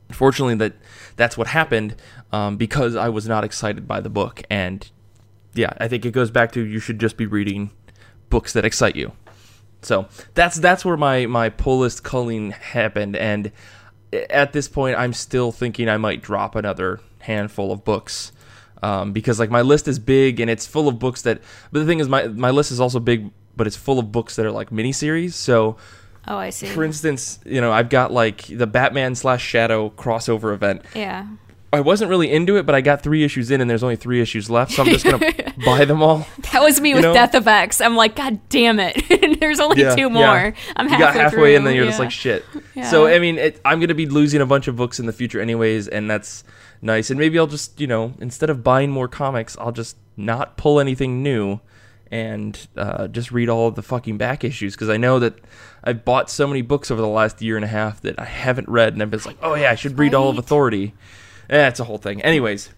[0.08, 0.74] unfortunately, that
[1.16, 1.96] that's what happened
[2.32, 4.88] um, because I was not excited by the book, and
[5.54, 7.70] yeah, I think it goes back to you should just be reading
[8.28, 9.12] books that excite you.
[9.82, 13.52] So that's that's where my my pull list culling happened, and
[14.12, 18.32] at this point, I'm still thinking I might drop another handful of books
[18.82, 21.40] um, because like my list is big and it's full of books that.
[21.70, 24.36] But the thing is, my my list is also big, but it's full of books
[24.36, 25.32] that are like miniseries.
[25.34, 25.76] So
[26.28, 26.66] Oh, I see.
[26.66, 30.82] for instance, you know, I've got like the Batman slash Shadow crossover event.
[30.94, 31.26] yeah.
[31.72, 34.20] I wasn't really into it, but I got three issues in, and there's only three
[34.20, 36.26] issues left, so I'm just gonna buy them all.
[36.52, 37.14] That was me with know?
[37.14, 37.80] Death of X.
[37.80, 39.38] I'm like, God damn it!
[39.40, 40.08] There's only Yeah, two yeah.
[40.08, 40.54] more.
[40.76, 41.56] I'm you halfway got halfway through.
[41.56, 42.88] and then you're just like shit Yeah.
[42.90, 45.40] so i mean it, i'm gonna be losing a bunch of books in the future
[45.40, 46.42] anyways and that's
[46.80, 50.56] nice and maybe i'll just you know instead of buying more comics i'll just not
[50.56, 51.60] pull anything new
[52.10, 55.34] and uh, just read all of the fucking back issues because i know that
[55.84, 58.68] i've bought so many books over the last year and a half that i haven't
[58.68, 60.94] read and i've been like oh yeah i should read all of authority
[61.52, 62.70] yeah it's a whole thing anyways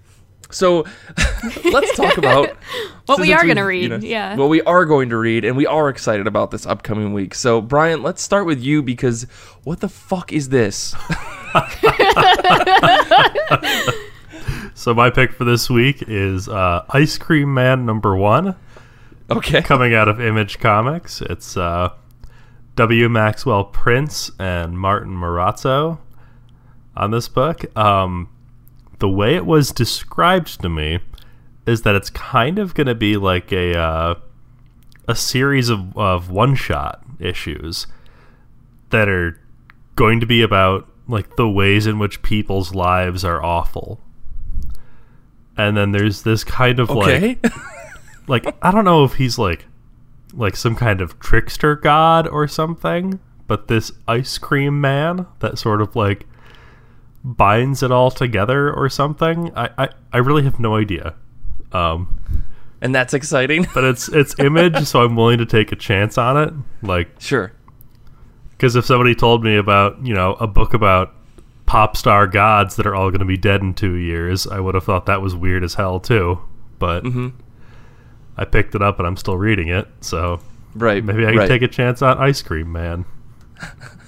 [0.50, 0.84] so
[1.64, 2.56] let's talk about
[3.06, 4.34] What we are gonna read, yeah.
[4.34, 7.34] What we are going to read, and we are excited about this upcoming week.
[7.34, 9.24] So, Brian, let's start with you because
[9.64, 10.94] what the fuck is this?
[14.76, 18.56] So my pick for this week is uh, Ice Cream Man number one,
[19.30, 19.62] Okay.
[19.62, 21.20] coming out of Image Comics.
[21.22, 21.90] It's uh,
[22.76, 23.08] W.
[23.08, 25.98] Maxwell Prince and Martin Morazzo
[26.96, 27.64] on this book.
[27.78, 28.28] Um,
[29.05, 30.99] the way it was described to me
[31.67, 34.14] is that it's kind of going to be like a uh,
[35.07, 37.87] a series of, of one shot issues
[38.88, 39.38] that are
[39.95, 44.01] going to be about like the ways in which people's lives are awful.
[45.55, 47.45] And then there's this kind of like
[48.27, 49.67] like I don't know if he's like
[50.33, 55.83] like some kind of trickster god or something, but this ice cream man that sort
[55.83, 56.27] of like
[57.24, 59.50] binds it all together or something.
[59.56, 61.14] I I, I really have no idea.
[61.72, 62.44] Um,
[62.80, 63.66] and that's exciting.
[63.74, 66.52] but it's it's image, so I'm willing to take a chance on it.
[66.87, 67.52] Like sure.
[68.52, 71.12] because if somebody told me about you know a book about
[71.66, 74.74] pop star gods that are all going to be dead in two years, I would
[74.74, 76.38] have thought that was weird as hell too.
[76.78, 77.32] But Mhm.
[78.37, 80.40] I picked it up and I'm still reading it, so
[80.74, 81.02] Right.
[81.02, 81.48] maybe I can right.
[81.48, 83.06] take a chance on Ice Cream Man.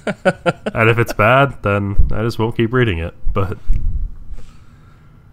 [0.06, 3.14] and if it's bad, then I just won't keep reading it.
[3.32, 3.58] But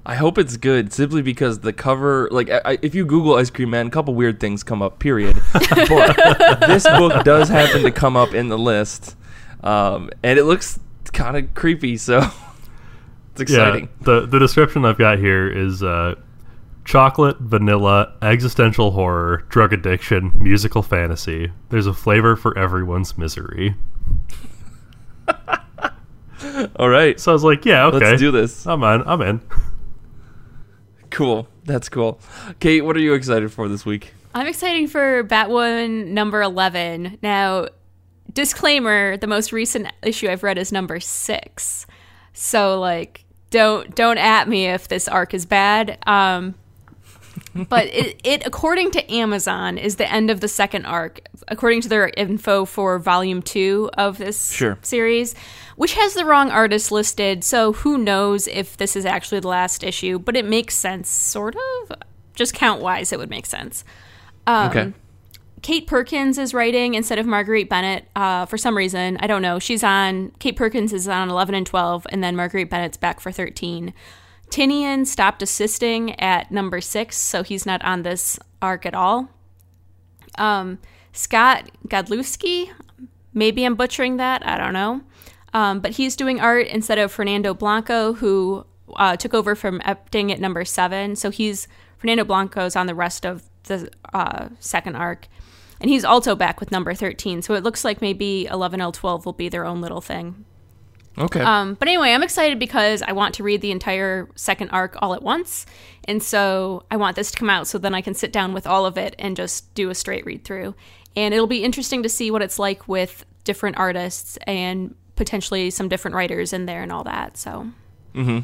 [0.06, 3.50] I hope it's good simply because the cover, like, I, I- if you Google Ice
[3.50, 5.38] Cream Man, a couple weird things come up, period.
[5.54, 9.16] but this book does happen to come up in the list.
[9.64, 10.78] Um, and it looks
[11.14, 12.22] kind of creepy, so
[13.32, 13.86] it's exciting.
[13.86, 16.16] yeah, the the description I've got here is uh,
[16.84, 21.50] chocolate, vanilla, existential horror, drug addiction, musical fantasy.
[21.70, 23.76] There's a flavor for everyone's misery.
[26.76, 27.20] All right.
[27.20, 28.66] So I was like, yeah, okay, Let's do this.
[28.68, 29.08] I'm on.
[29.08, 29.42] I'm in.
[31.10, 31.48] Cool.
[31.64, 32.20] That's cool.
[32.60, 34.16] Kate, what are you excited for this week?
[34.34, 37.20] I'm excited for Batwoman number 11.
[37.22, 37.68] Now,
[38.34, 41.86] disclaimer, the most recent issue I've read is number 6.
[42.34, 46.00] So like don't don't at me if this arc is bad.
[46.08, 46.56] Um
[47.70, 51.90] but it, it, according to Amazon, is the end of the second arc, according to
[51.90, 54.78] their info for volume two of this Sure.
[54.82, 55.36] series,
[55.76, 57.44] which has the wrong artist listed.
[57.44, 60.20] So who knows if this is actually the last issue?
[60.20, 61.92] But it makes sense, sort of.
[62.36, 63.84] Just count wise, it would make sense.
[64.48, 64.94] Um, okay.
[65.62, 69.16] Kate Perkins is writing instead of Marguerite Bennett uh, for some reason.
[69.22, 69.60] I don't know.
[69.60, 73.32] She's on, Kate Perkins is on 11 and 12, and then Marguerite Bennett's back for
[73.32, 73.94] 13.
[74.54, 79.30] Tynion stopped assisting at number six, so he's not on this arc at all.
[80.38, 80.78] Um,
[81.12, 82.70] Scott Godlewski,
[83.34, 85.02] maybe I'm butchering that, I don't know.
[85.56, 88.64] Um, but he's doing art instead of Fernando Blanco, who
[88.96, 91.16] uh, took over from Epting at number seven.
[91.16, 95.30] So he's Fernando Blanco's on the rest of the uh, second arc.
[95.82, 97.42] And he's also back with number 13.
[97.42, 100.46] So it looks like maybe 11L12 will be their own little thing.
[101.18, 101.42] Okay.
[101.42, 105.14] Um, but anyway, I'm excited because I want to read the entire second arc all
[105.14, 105.66] at once.
[106.06, 108.66] And so I want this to come out so then I can sit down with
[108.66, 110.74] all of it and just do a straight read through.
[111.16, 115.88] And it'll be interesting to see what it's like with different artists and potentially some
[115.88, 117.38] different writers in there and all that.
[117.38, 117.68] So
[118.16, 118.40] Mm hmm.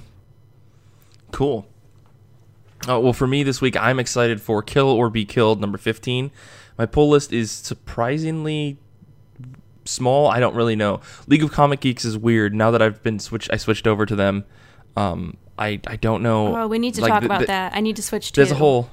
[1.31, 1.67] Cool.
[2.87, 6.31] Uh, well, for me this week, I'm excited for Kill or Be Killed, number 15.
[6.77, 8.77] My pull list is surprisingly
[9.89, 10.27] small.
[10.27, 11.01] I don't really know.
[11.27, 12.53] League of Comic Geeks is weird.
[12.53, 14.45] Now that I've been switched, I switched over to them.
[14.95, 16.55] Um, I I don't know.
[16.55, 17.73] oh, we need to like, talk the- about the- that.
[17.75, 18.89] I need to switch to There's a whole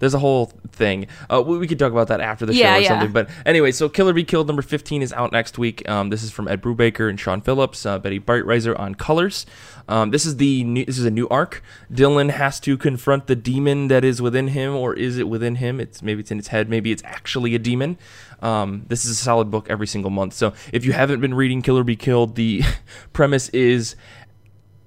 [0.00, 1.06] there's a whole thing.
[1.28, 2.88] Uh, we, we could talk about that after the Yeah, show or yeah.
[2.88, 3.12] something.
[3.12, 5.86] But anyway, so Kill or Be Killed number 15 is out next week.
[5.90, 9.44] Um, this is from Ed Brubaker and Sean Phillips, uh, Betty Breitweiser on colors.
[9.90, 11.62] Um, this is the new, this is a new arc.
[11.92, 15.78] Dylan has to confront the demon that is within him, or is it within him?
[15.80, 17.98] It's maybe it's in his head, maybe it's actually a demon.
[18.40, 20.34] Um, this is a solid book every single month.
[20.34, 22.62] So if you haven't been reading Kill or Be Killed, the
[23.12, 23.96] premise is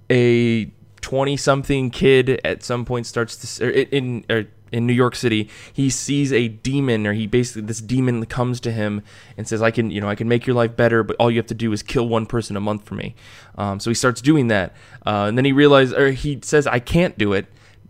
[0.09, 4.93] a 20 something kid at some point starts to or in in, or in New
[4.93, 9.03] York City he sees a demon or he basically this demon comes to him
[9.37, 11.37] and says I can you know I can make your life better but all you
[11.37, 13.15] have to do is kill one person a month for me.
[13.57, 14.73] Um, so he starts doing that.
[15.05, 17.47] Uh, and then he realizes or he says I can't do it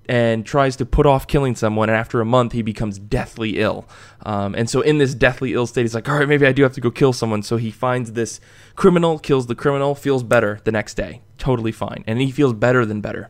[0.08, 3.88] and tries to put off killing someone and after a month he becomes deathly ill.
[4.26, 6.63] Um, and so in this deathly ill state he's like all right maybe i do
[6.63, 7.44] have to go kill someone.
[7.44, 8.39] So he finds this
[8.76, 11.22] criminal kills the criminal feels better the next day.
[11.38, 12.04] Totally fine.
[12.08, 13.30] And he feels better than better.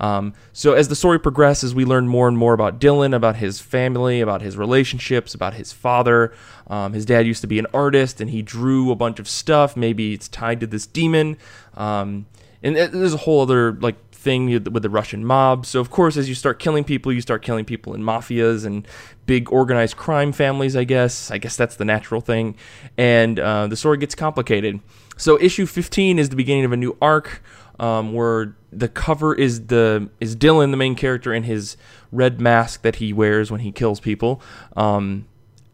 [0.00, 3.60] Um, so as the story progresses we learn more and more about dylan about his
[3.60, 6.32] family about his relationships about his father.
[6.66, 9.76] Um, his dad used to be an artist and he drew a bunch of stuff.
[9.76, 11.36] Maybe it's tied to this demon.
[11.74, 12.26] Um,
[12.64, 15.66] and there's a whole other like thing with the Russian mob.
[15.66, 18.88] So of course, as you start killing people, you start killing people in mafias and
[19.26, 20.74] big organized crime families.
[20.74, 21.30] I guess.
[21.30, 22.56] I guess that's the natural thing,
[22.96, 24.80] and uh, the story gets complicated.
[25.16, 27.42] So issue 15 is the beginning of a new arc.
[27.80, 31.76] Um, where the cover is the is Dylan, the main character, in his
[32.12, 34.40] red mask that he wears when he kills people,
[34.76, 35.26] um,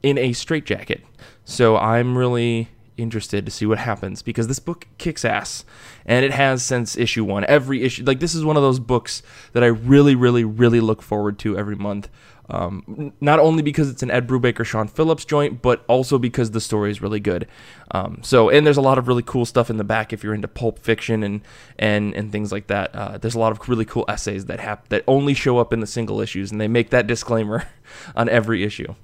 [0.03, 1.05] in a straitjacket.
[1.45, 5.65] So I'm really interested to see what happens because this book kicks ass
[6.07, 7.45] and it has since issue one.
[7.45, 11.03] Every issue like this is one of those books that i really really really look
[11.03, 12.09] forward to every month.
[12.49, 16.61] Um, not only because it's an ed brubaker sean phillips joint but also because the
[16.61, 17.47] story is really good.
[17.93, 20.35] Um, so and there's a lot of really cool stuff in the back if you're
[20.35, 21.43] into pulp fiction and
[21.79, 22.95] and and things like that.
[22.95, 25.81] Uh, there's a lot of really cool essays that have that only show up in
[25.81, 27.69] the single issues and they make that disclaimer
[28.17, 28.95] on every issue.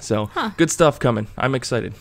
[0.00, 1.26] So good stuff coming.
[1.36, 1.94] I'm excited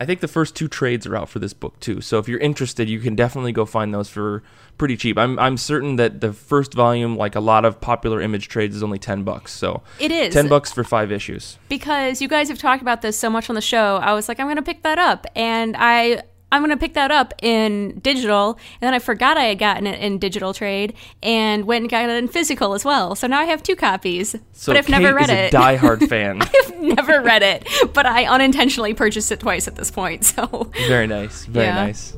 [0.00, 2.00] I think the first two trades are out for this book too.
[2.00, 4.42] So if you're interested, you can definitely go find those for
[4.78, 5.18] pretty cheap.
[5.18, 8.82] I'm I'm certain that the first volume, like a lot of popular image trades, is
[8.82, 9.52] only ten bucks.
[9.52, 10.32] So It is.
[10.32, 11.58] ten bucks for five issues.
[11.68, 14.38] because you guys have talked about this so much on the show, I was like,
[14.40, 17.98] I'm going to pick that up, and I I'm going to pick that up in
[18.00, 21.90] digital, and then I forgot I had gotten it in digital trade, and went and
[21.90, 23.14] got it in physical as well.
[23.14, 25.52] So now I have two copies, So but I've Kate never read is a it.
[25.52, 26.40] diehard fan.
[26.42, 30.24] I've never read it, but I unintentionally purchased it twice at this point.
[30.24, 31.74] So, very nice, very Yeah.
[31.74, 32.14] nice.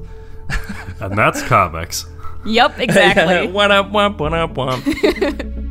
[1.00, 2.06] And that's comics.
[2.44, 3.50] yep, exactly.
[3.50, 4.32] what up, wump, what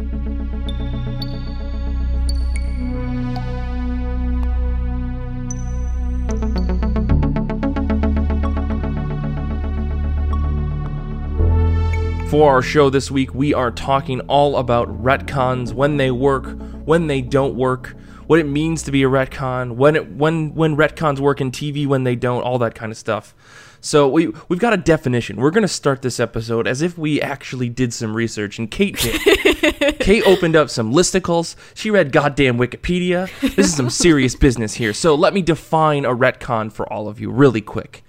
[12.30, 16.46] For our show this week, we are talking all about retcons, when they work,
[16.86, 17.96] when they don't work,
[18.28, 21.88] what it means to be a retcon, when it, when when retcons work in TV,
[21.88, 23.34] when they don't, all that kind of stuff.
[23.82, 25.38] So we we've got a definition.
[25.38, 29.20] We're gonna start this episode as if we actually did some research, and Kate did.
[30.00, 31.56] Kate opened up some listicles.
[31.74, 33.28] She read goddamn Wikipedia.
[33.42, 34.94] This is some serious business here.
[34.94, 38.04] So let me define a retcon for all of you really quick.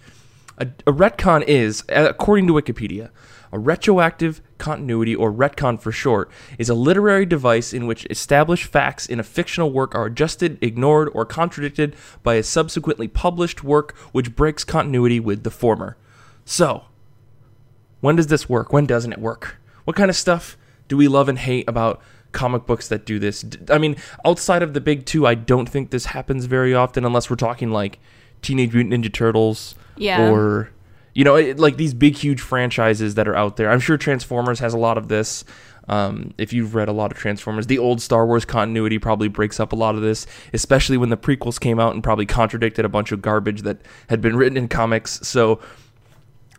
[0.58, 3.08] A, a retcon is, according to Wikipedia,
[3.52, 9.06] A retroactive continuity, or retcon for short, is a literary device in which established facts
[9.06, 14.36] in a fictional work are adjusted, ignored, or contradicted by a subsequently published work which
[14.36, 15.96] breaks continuity with the former.
[16.44, 16.84] So,
[18.00, 18.72] when does this work?
[18.72, 19.56] When doesn't it work?
[19.84, 22.00] What kind of stuff do we love and hate about
[22.32, 23.44] comic books that do this?
[23.68, 27.28] I mean, outside of the big two, I don't think this happens very often unless
[27.28, 27.98] we're talking like
[28.42, 30.30] Teenage Mutant Ninja Turtles Yeah.
[30.30, 30.70] or
[31.14, 33.70] you know, it, like these big huge franchises that are out there.
[33.70, 35.44] I'm sure Transformers has a lot of this.
[35.88, 39.58] Um, if you've read a lot of Transformers, the old Star Wars continuity probably breaks
[39.58, 42.88] up a lot of this, especially when the prequels came out and probably contradicted a
[42.88, 45.20] bunch of garbage that had been written in comics.
[45.26, 45.60] So,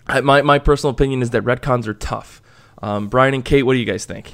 [0.08, 2.42] I, my my personal opinion is that retcons are tough.
[2.82, 4.34] Um, Brian and Kate, what do you guys think?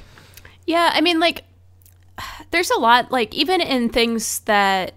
[0.66, 1.44] Yeah, I mean, like,
[2.52, 4.94] there's a lot, like, even in things that.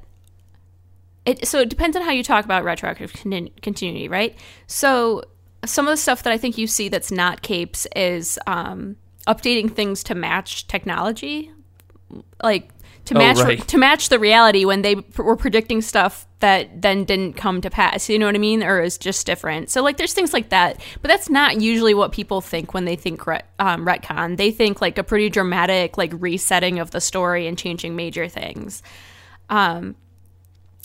[1.31, 4.37] It, so it depends on how you talk about retroactive con- continuity, right?
[4.67, 5.23] So
[5.65, 9.71] some of the stuff that I think you see that's not capes is um, updating
[9.71, 11.53] things to match technology,
[12.43, 12.71] like
[13.07, 13.67] to Oh, match right.
[13.69, 17.71] to match the reality when they pr- were predicting stuff that then didn't come to
[17.71, 18.09] pass.
[18.09, 18.63] You know what I mean?
[18.63, 19.71] Or is just different.
[19.71, 22.97] So like, there's things like that, but that's not usually what people think when they
[22.97, 24.37] think ret- um, retcon.
[24.37, 28.83] They think like a pretty dramatic like resetting of the story and changing major things.
[29.49, 29.97] Um,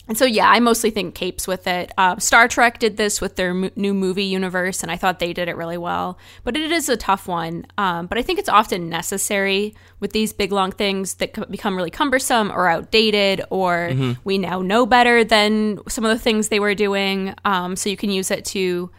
[0.08, 1.90] and so, yeah, I mostly think capes with it.
[1.98, 5.32] Uh, Star Trek did this with their mo- new movie universe, and I thought they
[5.32, 6.16] did it really well.
[6.44, 7.66] But it is a tough one.
[7.76, 11.76] Um, but I think it's often necessary with these big, long things that co- become
[11.76, 13.90] really cumbersome or outdated, or
[14.22, 17.34] we now know better than some of the things they were doing.
[17.44, 18.90] Um, so you can use it to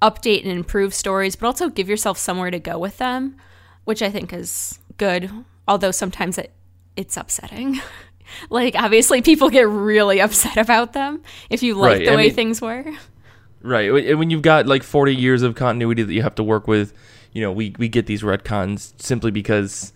[0.00, 3.36] update and improve stories, but also give yourself somewhere to go with them,
[3.84, 5.30] which I think is good.
[5.68, 6.52] Although sometimes it
[6.96, 7.80] it's upsetting.
[8.50, 12.26] like obviously people get really upset about them if you like Right, the I way
[12.26, 12.84] mean- things were.
[13.62, 13.90] Right.
[14.06, 16.94] And when you've got like 40 years of continuity that you have to work with,
[17.32, 19.92] you know, we, we get these retcons simply because,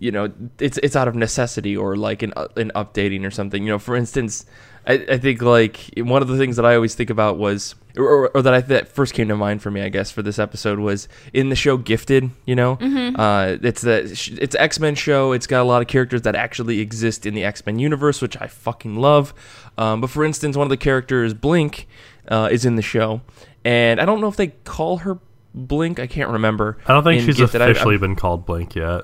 [0.00, 3.62] you know, it's it's out of necessity or like an, uh, an updating or something.
[3.64, 4.46] You know, for instance,
[4.86, 8.28] I, I think like one of the things that I always think about was, or,
[8.30, 10.78] or that I that first came to mind for me, I guess, for this episode
[10.78, 12.30] was in the show Gifted.
[12.46, 12.72] You know,
[13.16, 14.02] uh, it's the
[14.40, 15.32] it's X Men show.
[15.32, 18.36] It's got a lot of characters that actually exist in the X Men universe, which
[18.40, 19.34] I fucking love.
[19.78, 21.86] Um, but for instance, one of the characters, Blink,
[22.28, 23.20] uh, is in the show,
[23.64, 25.18] and I don't know if they call her
[25.54, 26.00] Blink.
[26.00, 26.78] I can't remember.
[26.86, 27.60] I don't think she's Gifted.
[27.60, 29.02] I- I'm- officially been called Blink yet.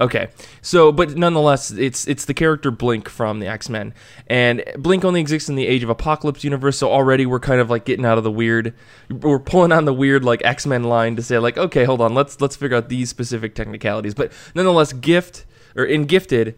[0.00, 0.28] Okay,
[0.62, 3.92] so but nonetheless, it's it's the character Blink from the X Men,
[4.26, 6.78] and Blink only exists in the Age of Apocalypse universe.
[6.78, 8.74] So already we're kind of like getting out of the weird,
[9.10, 12.14] we're pulling on the weird like X Men line to say like, okay, hold on,
[12.14, 14.14] let's let's figure out these specific technicalities.
[14.14, 15.44] But nonetheless, Gift
[15.76, 16.54] or in Gifted,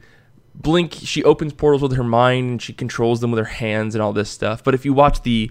[0.54, 4.02] Blink she opens portals with her mind and she controls them with her hands and
[4.02, 4.62] all this stuff.
[4.62, 5.50] But if you watch the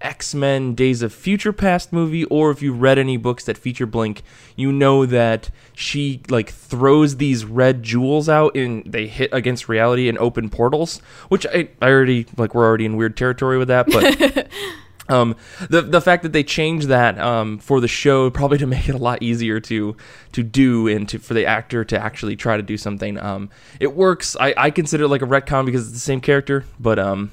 [0.00, 3.86] X Men Days of Future Past movie, or if you've read any books that feature
[3.86, 4.22] Blink,
[4.56, 10.08] you know that she like throws these red jewels out and they hit against reality
[10.08, 10.98] and open portals.
[11.28, 14.48] Which I, I already like we're already in weird territory with that, but
[15.08, 15.36] um,
[15.68, 18.94] the the fact that they changed that um, for the show probably to make it
[18.94, 19.96] a lot easier to
[20.32, 23.18] to do and to for the actor to actually try to do something.
[23.18, 24.36] Um, it works.
[24.38, 27.30] I, I consider it like a retcon because it's the same character, but um,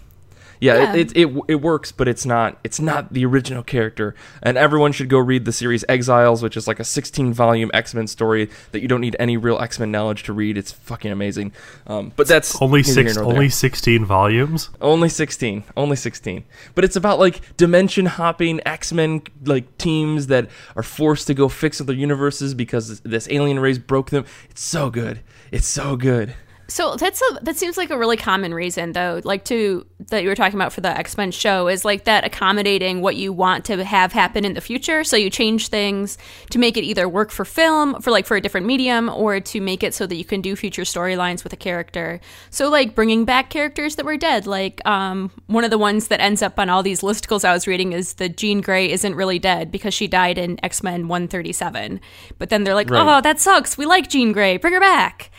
[0.59, 0.93] yeah, Yeah.
[0.95, 4.15] It, it, it it works, but it's not it's not the original character.
[4.41, 7.93] And everyone should go read the series Exiles, which is like a 16 volume X
[7.93, 10.57] Men story that you don't need any real X Men knowledge to read.
[10.57, 11.51] It's fucking amazing.
[11.87, 13.33] Um, but that's Only six, here there.
[13.33, 14.69] only sixteen volumes.
[14.81, 15.63] Only 16.
[15.77, 16.43] Only 16.
[16.73, 21.79] But it's about like dimension hopping X-Men like teams that are forced to go fix
[21.81, 24.25] other universes because this alien race broke them.
[24.49, 25.21] It's so good.
[25.51, 26.35] It's so good.
[26.67, 30.29] So that's a that seems like a really common reason though, like to that you
[30.29, 33.65] were talking about for the X Men show is like that accommodating what you want
[33.65, 35.03] to have happen in the future.
[35.03, 36.17] So you change things
[36.49, 39.61] to make it either work for film, for like for a different medium, or to
[39.61, 42.19] make it so that you can do future storylines with a character.
[42.49, 44.47] So like bringing back characters that were dead.
[44.47, 47.67] Like um, one of the ones that ends up on all these listicles I was
[47.67, 51.27] reading is the Jean Grey isn't really dead because she died in X Men one
[51.27, 52.01] thirty seven.
[52.39, 53.17] But then they're like, Right.
[53.17, 53.77] oh, that sucks.
[53.77, 54.57] We like Jean Grey.
[54.57, 55.29] Bring her back.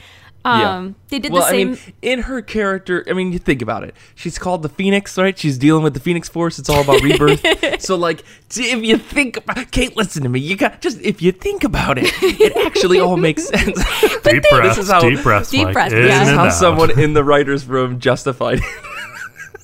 [0.47, 1.69] Um, They did well, the same.
[1.69, 3.95] I mean, in her character, I mean, you think about it.
[4.15, 5.37] She's called the Phoenix, right?
[5.39, 6.59] She's dealing with the Phoenix Force.
[6.59, 7.43] It's all about rebirth.
[7.83, 8.23] so, like,
[8.57, 10.41] if you think about, Kate, listen to me.
[10.41, 13.83] You got just if you think about it, it actually all makes sense.
[14.23, 15.73] Deep breaths, is how- deep breaths, Deep Mike.
[15.73, 16.19] breaths, In yeah.
[16.21, 16.53] This is how out.
[16.53, 18.59] someone in the writers' room justified.
[18.59, 18.65] it.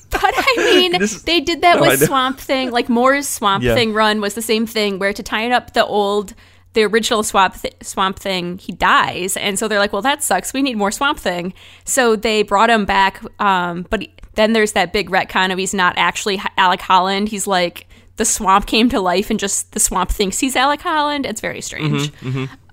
[0.09, 2.03] But I mean, This- they did that No, with.
[2.05, 2.71] Swamp Thing.
[2.71, 3.73] Like Moore's Swamp Yeah.
[3.73, 6.33] Thing run was the same thing, where to tie it up the old,
[6.73, 10.53] the original Swamp Th- Swamp Thing, he dies, and so they're like, "Well, that sucks.
[10.53, 11.53] We need more Swamp Thing."
[11.85, 13.21] So they brought him back.
[13.39, 17.29] Um, but he- then there's that big retcon of he's not actually Alec Holland.
[17.29, 21.25] He's like the swamp came to life and just the swamp thinks he's Alec Holland.
[21.27, 22.11] It's very strange.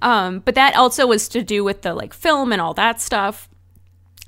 [0.02, 3.49] Um, but that also was to do with the like film and all that stuff.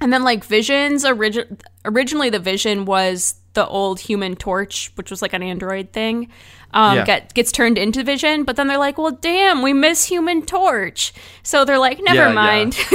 [0.03, 5.23] And then like Vision's origi- originally the Vision was the old Human Torch, which was
[5.23, 6.29] like an android thing.
[6.75, 7.05] Um, Yeah.
[7.05, 11.13] get, gets turned into Vision, but then they're like, "Well, damn, we miss Human Torch."
[11.43, 12.35] So they're like, "Never Yeah, yeah.
[12.35, 12.75] mind,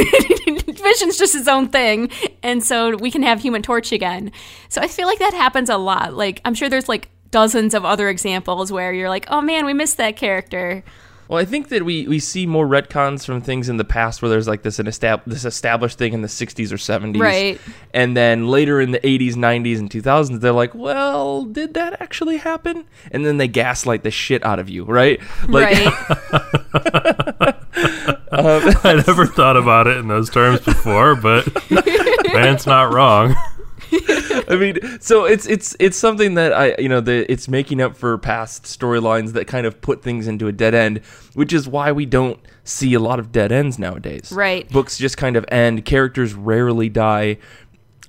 [0.84, 2.10] Vision's just his own thing,
[2.44, 4.32] and so we can have Human Torch again."
[4.70, 6.14] So I feel like that happens a lot.
[6.16, 9.74] Like I'm sure there's like dozens of other examples where you're like, "Oh man, we
[9.74, 10.84] missed that character."
[11.28, 14.30] Well, I think that we, we see more retcons from things in the past where
[14.30, 17.20] there's like this an estab- this established thing in the 60s or 70s.
[17.20, 17.60] Right.
[17.94, 22.38] And then later in the 80s, 90s, and 2000s, they're like, well, did that actually
[22.38, 22.86] happen?
[23.12, 25.20] And then they gaslight the shit out of you, right?
[25.48, 27.56] Like, right?
[28.30, 31.48] Um, I never thought about it in those terms before, but
[32.34, 33.36] man's not wrong.
[34.48, 37.96] I mean, so it's it's it's something that I you know the it's making up
[37.96, 41.00] for past storylines that kind of put things into a dead end,
[41.34, 44.32] which is why we don't see a lot of dead ends nowadays.
[44.32, 44.70] Right.
[44.70, 45.86] Books just kind of end.
[45.86, 47.38] Characters rarely die.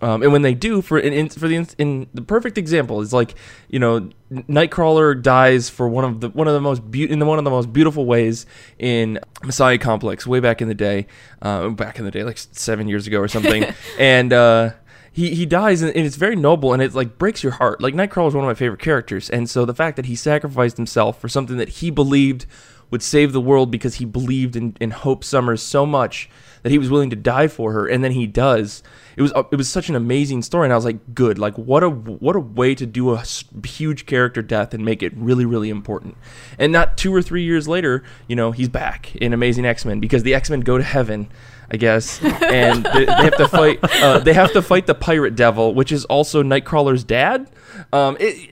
[0.00, 3.00] Um, and when they do, for in, in, for the in, in the perfect example
[3.00, 3.34] is like
[3.68, 7.26] you know Nightcrawler dies for one of the one of the most beau- in the
[7.26, 8.46] one of the most beautiful ways
[8.78, 11.08] in Messiah Complex way back in the day,
[11.42, 13.64] uh, back in the day like seven years ago or something,
[13.98, 14.70] and uh,
[15.12, 17.80] he he dies and, it's very noble and it like breaks your heart.
[17.80, 20.76] Like Nightcrawler is one of my favorite characters, and so the fact that he sacrificed
[20.76, 22.46] himself for something that he believed
[22.90, 26.30] would save the world because he believed in, in Hope Summers so much
[26.62, 28.82] that he was willing to die for her, and then he does.
[29.16, 31.56] It was uh, it was such an amazing story, and I was like, good, like
[31.56, 33.22] what a what a way to do a
[33.64, 36.16] huge character death and make it really really important.
[36.58, 40.00] And not two or three years later, you know, he's back in Amazing X Men
[40.00, 41.28] because the X Men go to heaven.
[41.70, 43.78] I guess, and they, they have to fight.
[43.82, 47.46] Uh, they have to fight the pirate devil, which is also Nightcrawler's dad.
[47.92, 48.50] Um, it,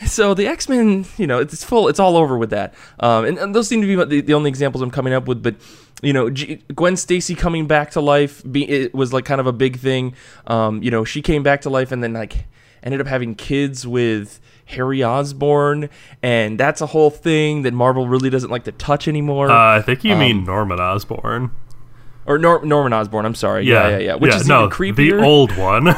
[0.06, 1.88] so the X Men, you know, it's full.
[1.88, 2.74] It's all over with that.
[3.00, 5.42] Um, and, and those seem to be the, the only examples I'm coming up with.
[5.42, 5.54] But
[6.02, 9.46] you know, G- Gwen Stacy coming back to life be, it was like kind of
[9.46, 10.14] a big thing.
[10.48, 12.46] Um, you know, she came back to life and then like
[12.82, 15.88] ended up having kids with Harry Osborn,
[16.22, 19.50] and that's a whole thing that Marvel really doesn't like to touch anymore.
[19.50, 21.50] Uh, I think you Um, mean Norman Osborn.
[22.26, 23.24] Or Nor- Norman Osborn.
[23.26, 23.64] I'm sorry.
[23.66, 24.14] Yeah, yeah, yeah.
[24.14, 25.20] Which is no, even creepier.
[25.20, 25.94] the old one.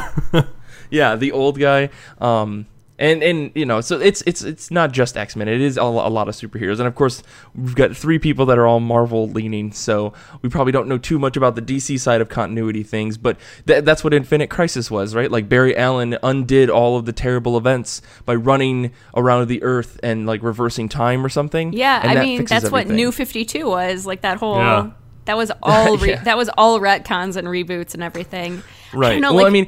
[0.89, 1.89] yeah, the old guy.
[2.19, 2.67] Um,
[2.97, 5.49] and and you know, so it's it's it's not just X Men.
[5.49, 7.23] It is a, a lot of superheroes, and of course,
[7.53, 9.73] we've got three people that are all Marvel leaning.
[9.73, 13.35] So we probably don't know too much about the DC side of continuity things, but
[13.67, 15.29] th- that's what Infinite Crisis was, right?
[15.29, 20.25] Like Barry Allen undid all of the terrible events by running around the Earth and
[20.25, 21.73] like reversing time or something.
[21.73, 22.87] Yeah, and I that mean fixes that's what.
[22.87, 24.21] New Fifty Two was like.
[24.21, 24.91] That whole Yeah.
[25.25, 26.23] That was all re- Yeah.
[26.23, 28.63] that was all retcons and reboots and everything.
[28.93, 29.11] Right.
[29.13, 29.67] don't know, well, like, I mean,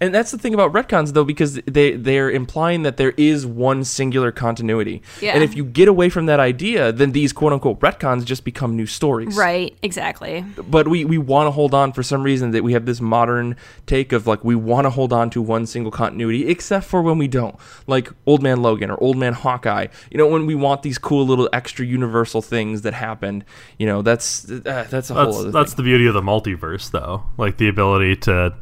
[0.00, 3.84] and that's the thing about retcons though, because they they're implying that there is one
[3.84, 5.02] singular continuity.
[5.20, 5.34] Yeah.
[5.34, 8.76] And if you get away from that idea, then these quote unquote retcons just become
[8.76, 9.36] new stories.
[9.36, 10.44] right, exactly.
[10.56, 13.56] But we we want to hold on for some reason that we have this modern
[13.86, 17.18] take of like we want to hold on to one single continuity, except for when
[17.18, 19.88] we don't, like Old Man Logan or Old Man Hawkeye.
[20.10, 23.44] You know, when we want these cool little extra universal things that happened.
[23.78, 25.84] You know, that's uh, that's a whole That's other that's thing.
[25.84, 27.24] the beauty of the multiverse, though.
[27.36, 28.54] Like the ability to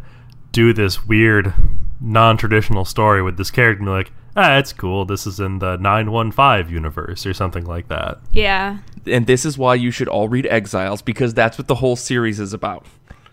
[0.52, 1.52] do this weird,
[2.00, 5.04] non-traditional story with this character, and be like, ah, it's cool.
[5.04, 8.18] This is in the nine one five universe or something like that.
[8.32, 11.96] Yeah, and this is why you should all read Exiles because that's what the whole
[11.96, 12.86] series is about.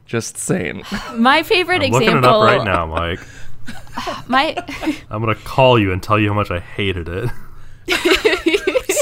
[0.05, 0.83] Just saying.
[1.15, 2.43] my favorite I'm looking example.
[2.43, 3.19] it up right now, Mike.
[4.27, 4.55] My
[5.09, 7.29] I'm gonna call you and tell you how much I hated it.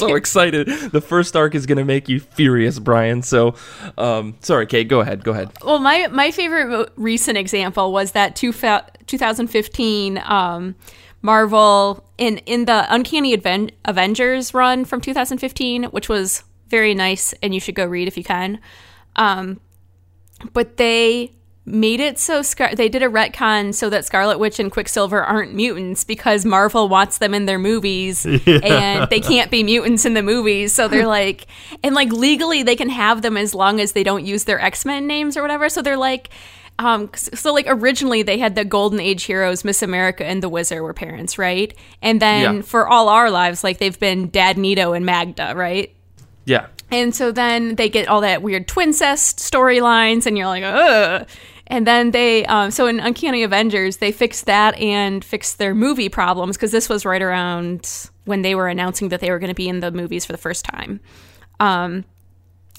[0.07, 0.67] so excited.
[0.67, 3.21] The first arc is going to make you furious, Brian.
[3.21, 3.55] So,
[3.97, 5.23] um, sorry, Kate, go ahead.
[5.23, 5.51] Go ahead.
[5.63, 10.75] well, my my favorite recent example was that two fa- 2015 um,
[11.21, 17.53] Marvel in in the Uncanny Aven- Avengers run from 2015, which was very nice, and
[17.53, 18.59] you should go read if you can.
[19.15, 19.59] Um,
[20.53, 21.31] but they
[21.65, 25.53] made it so Scar- they did a retcon so that Scarlet Witch and Quicksilver aren't
[25.53, 30.21] mutants because Marvel wants them in their movies and they can't be mutants in the
[30.23, 31.47] movies so they're like
[31.81, 35.07] and like legally they can have them as long as they don't use their X-Men
[35.07, 36.29] names or whatever so they're like
[36.79, 40.81] um so like originally they had the golden age heroes Miss America and the Wizard
[40.81, 42.61] were parents right and then Yeah.
[42.63, 45.95] for all our lives like they've been Dad Nito and Magda right
[46.45, 46.65] Yeah.
[46.91, 51.25] and so then they get all that weird twincest storylines, and you're like, ugh.
[51.67, 56.09] And then they, um, so in Uncanny Avengers, they fixed that and fixed their movie
[56.09, 59.55] problems because this was right around when they were announcing that they were going to
[59.55, 60.99] be in the movies for the first time.
[61.59, 62.05] Um,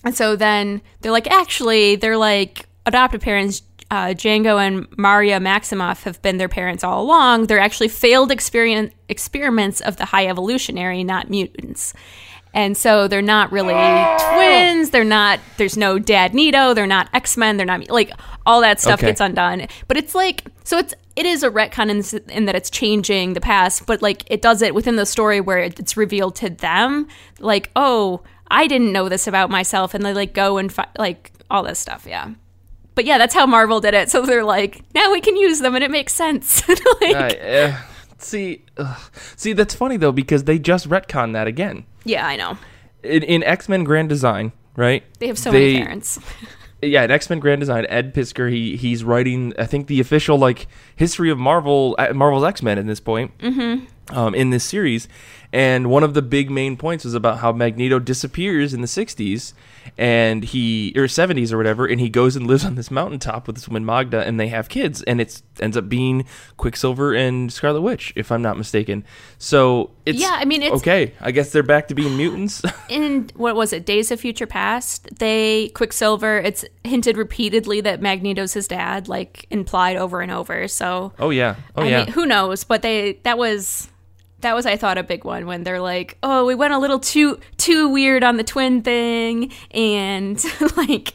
[0.05, 3.63] and so then they're like, actually, they're like adoptive parents.
[3.91, 7.47] uh, Django and Maria Maximoff have been their parents all along.
[7.47, 11.95] They're actually failed experiments of the high evolutionary, not mutants.
[12.55, 14.91] And so they're not really twins.
[14.91, 16.73] They're not, there's no Dad Nito.
[16.73, 17.57] They're not X Men.
[17.57, 18.13] They're not, like,
[18.47, 19.09] all that stuff Okay.
[19.09, 19.67] gets undone.
[19.89, 23.33] But it's like, so it's, it is a retcon in, s- in that it's changing
[23.33, 27.09] the past, but like it does it within the story where it's revealed to them,
[27.41, 29.93] like, oh, I didn't know this about myself.
[29.95, 32.07] And they like go and fi- like all this stuff.
[32.09, 32.31] Yeah.
[32.95, 34.11] But yeah, that's how Marvel did it.
[34.11, 36.69] So they're like, now we can use them and it makes sense.
[36.69, 37.77] like, I, uh,
[38.19, 39.01] see, ugh.
[39.37, 42.59] see, that's funny though because they just retcon that again yeah, I know.
[43.03, 45.03] in, in X Men Grand Design, right?
[45.19, 46.19] They have so They- many parents.
[46.83, 50.39] yeah, in X Men Grand Design, Ed Piskor he he's writing I think the official
[50.39, 53.37] like history of Marvel uh, Marvel's X Men at this point.
[53.39, 53.87] Mm-hmm.
[54.15, 55.09] Um, in this series,
[55.55, 59.53] and one of the big main points was about how Magneto disappears in the '60s,
[59.97, 63.55] and he or '70s or whatever, and he goes and lives on this mountaintop with
[63.55, 66.27] this woman Magda, and they have kids, and it ends up being
[66.57, 69.05] Quicksilver and Scarlet Witch, if I'm not mistaken.
[69.39, 71.13] So it's Yeah, I mean, it's- okay.
[71.21, 72.61] I guess they're back to being mutants.
[72.89, 78.53] in what was it days of future past they quicksilver it's hinted repeatedly that magneto's
[78.53, 81.99] his dad like implied over and over so oh yeah, oh I yeah.
[82.05, 83.89] mean, who knows but they that was
[84.45, 86.99] that was i thought a big one when they're like oh we went a little
[87.01, 90.43] too too weird on the twin thing and
[90.77, 91.15] like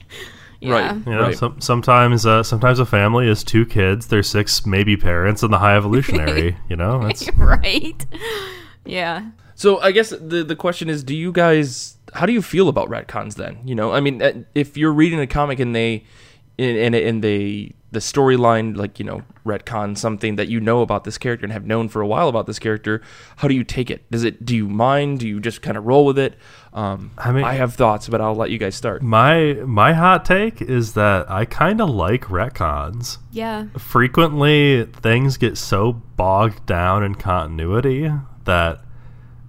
[0.62, 0.74] yeah.
[0.90, 0.96] Right.
[1.08, 1.38] You know, Right.
[1.38, 5.58] some, sometimes uh, sometimes a family is two kids, their six maybe parents, and the
[5.58, 6.58] high evolutionary.
[6.70, 8.06] you know, that's right
[8.86, 12.68] yeah So I guess the the question is, do you guys how do you feel
[12.68, 13.60] about retcons then?
[13.64, 16.04] You know, I mean, uh, if you're reading a comic and they
[16.60, 21.06] and and, and they the storyline like you know retcon something that you know about
[21.06, 23.02] this character and have known for a while about this character,
[23.38, 24.10] how do you take it?
[24.12, 25.20] Does it do you mind?
[25.22, 26.36] Do you just kind of roll with it?
[26.72, 29.02] Um, I mean- I have thoughts, but I'll let you guys start.
[29.02, 33.18] my my hot take is that I kind of like retcons.
[33.32, 38.12] yeah frequently things get so bogged down in continuity
[38.46, 38.82] that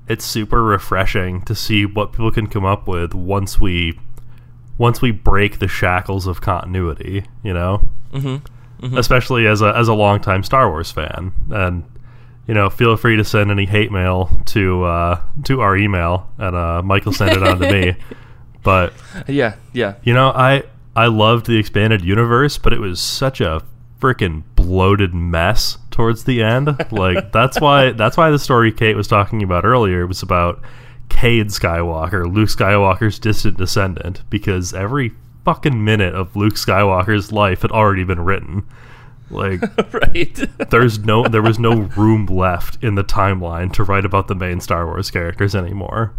[0.08, 3.98] it's super refreshing to see what people can come up with once we
[4.80, 8.96] once we break the shackles of continuity you know mm-hmm.
[8.96, 11.84] especially as a as a longtime Star Wars fan and
[12.48, 16.56] you know feel free to send any hate mail to uh, to our email and
[16.56, 17.94] uh, Michael send it on to me
[18.62, 18.92] but
[19.26, 19.94] Yeah, yeah.
[20.02, 20.64] you know, I
[20.94, 23.62] I loved the expanded universe, but it was such a
[24.00, 26.68] freaking bloated mess towards the end.
[26.90, 30.62] Like that's why that's why the story Kate was talking about earlier was about
[31.10, 35.12] Cade Skywalker, Luke Skywalker's distant descendant, because every
[35.44, 38.64] fucking minute of Luke Skywalker's life had already been written.
[39.30, 39.60] Like
[39.92, 40.34] right.
[40.70, 44.60] there's no there was no room left in the timeline to write about the main
[44.60, 46.12] Star Wars characters anymore.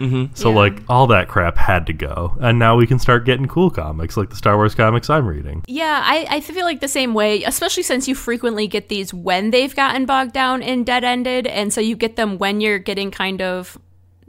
[0.00, 0.34] mm-hmm.
[0.34, 0.56] So Yeah.
[0.56, 4.16] like all that crap had to go, and now we can start getting cool comics
[4.16, 5.62] like the Star Wars comics I'm reading.
[5.68, 9.50] Yeah, I, I feel like the same way, especially since you frequently get these when
[9.52, 11.46] they've gotten bogged down and dead ended.
[11.46, 13.78] And so you get them when you're getting kind of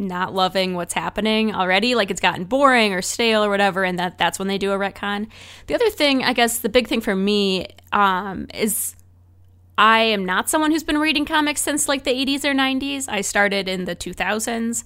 [0.08, 4.18] not loving what's happening already, like it's gotten boring or stale or whatever, and that
[4.18, 5.28] that's when they do a retcon.
[5.68, 8.96] The other thing, I guess, the big thing for me um, is
[9.78, 13.06] I am not someone who's been reading comics since like the 80s or 90s.
[13.08, 14.84] I started in the 2000s.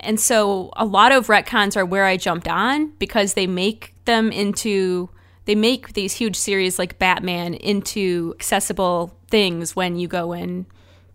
[0.00, 4.30] And so a lot of retcons are where I jumped on because they make them
[4.30, 5.10] into
[5.44, 10.66] they make these huge series like Batman into accessible things when you go and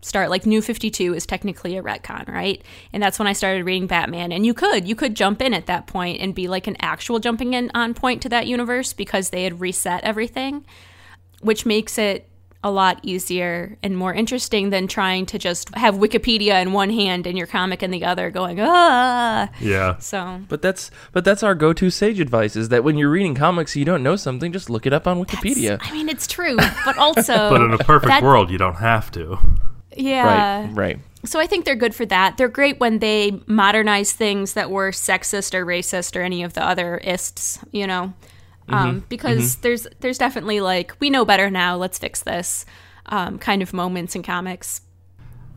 [0.03, 2.61] start like New 52 is technically a retcon, right?
[2.91, 5.65] And that's when I started reading Batman and you could you could jump in at
[5.65, 9.29] that point and be like an actual jumping in on point to that universe because
[9.31, 10.65] they had reset everything
[11.41, 12.29] which makes it
[12.65, 17.27] a lot easier and more interesting than trying to just have Wikipedia in one hand
[17.27, 19.49] and your comic in the other going, ah.
[19.59, 23.35] Yeah, So, But that's but that's our go-to sage advice is that when you're reading
[23.35, 25.77] comics, you don't know something, just look it up on Wikipedia.
[25.81, 27.49] I mean, it's true, but also.
[27.49, 29.37] but in a perfect that- world, you don't have to.
[29.95, 30.65] Yeah.
[30.65, 30.99] Right, right.
[31.25, 32.37] So I think they're good for that.
[32.37, 36.65] They're great when they modernize things that were sexist or racist or any of the
[36.65, 38.13] other ists, you know,
[38.67, 41.77] um, because there's there's definitely like we know better now.
[41.77, 42.65] Let's fix this
[43.05, 44.81] um, kind of moments in comics.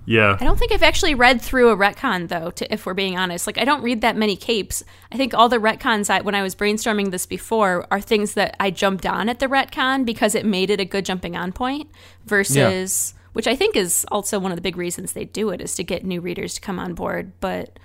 [0.08, 2.52] Yeah, I don't think I've actually read through a retcon though.
[2.52, 4.84] To, if we're being honest, like I don't read that many capes.
[5.10, 8.56] I think all the retcons I, when I was brainstorming this before are things that
[8.60, 11.90] I jumped on at the retcon because it made it a good jumping on point.
[12.24, 15.74] Versus, which I think is also one of the big reasons they do it is
[15.76, 17.32] to get new readers to come on board.
[17.40, 17.78] But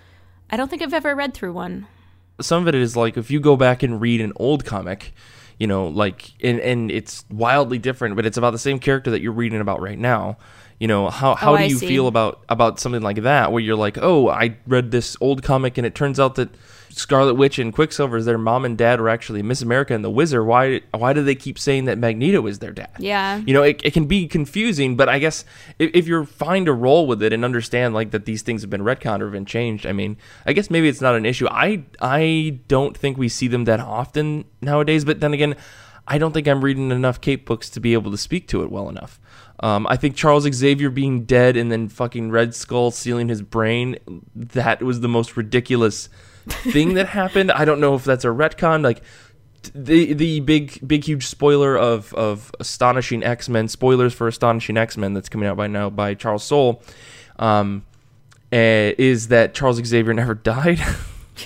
[0.49, 1.87] I don't think I've ever read through one.
[2.39, 5.13] some of it is like if you go back and read an old comic,
[5.59, 9.21] you know, like and and it's wildly different, but it's about the same character that
[9.21, 10.37] you're reading about right now.
[10.79, 11.87] You know, how how Oh, do I you see.
[11.87, 15.77] feel about about something like that where you're like, "Oh, I read this old comic
[15.77, 16.49] and it turns out that
[16.91, 20.45] Scarlet Witch and Quicksilver's their mom and dad were actually Miss America and the Wizard,
[20.45, 22.91] why why do they keep saying that Magneto is their dad?
[22.99, 23.37] Yeah.
[23.45, 25.45] You know, it, it can be confusing, but I guess
[25.79, 28.69] if, if you're fine to roll with it and understand like that these things have
[28.69, 31.47] been retconned or been changed, I mean, I guess maybe it's not an issue.
[31.49, 35.55] I I don't think we see them that often nowadays, but then again,
[36.07, 38.71] I don't think I'm reading enough Cape books to be able to speak to it
[38.71, 39.19] well enough.
[39.61, 43.97] Um, I think Charles Xavier being dead and then fucking Red Skull sealing his brain,
[44.35, 46.09] that was the most ridiculous
[46.47, 47.51] thing that happened.
[47.51, 48.83] I don't know if that's a retcon.
[48.83, 49.01] Like
[49.73, 54.97] the the big big huge spoiler of of Astonishing X Men spoilers for Astonishing X
[54.97, 56.81] Men that's coming out by now by Charles Soule,
[57.37, 57.85] um,
[58.51, 60.79] eh, is that Charles Xavier never died.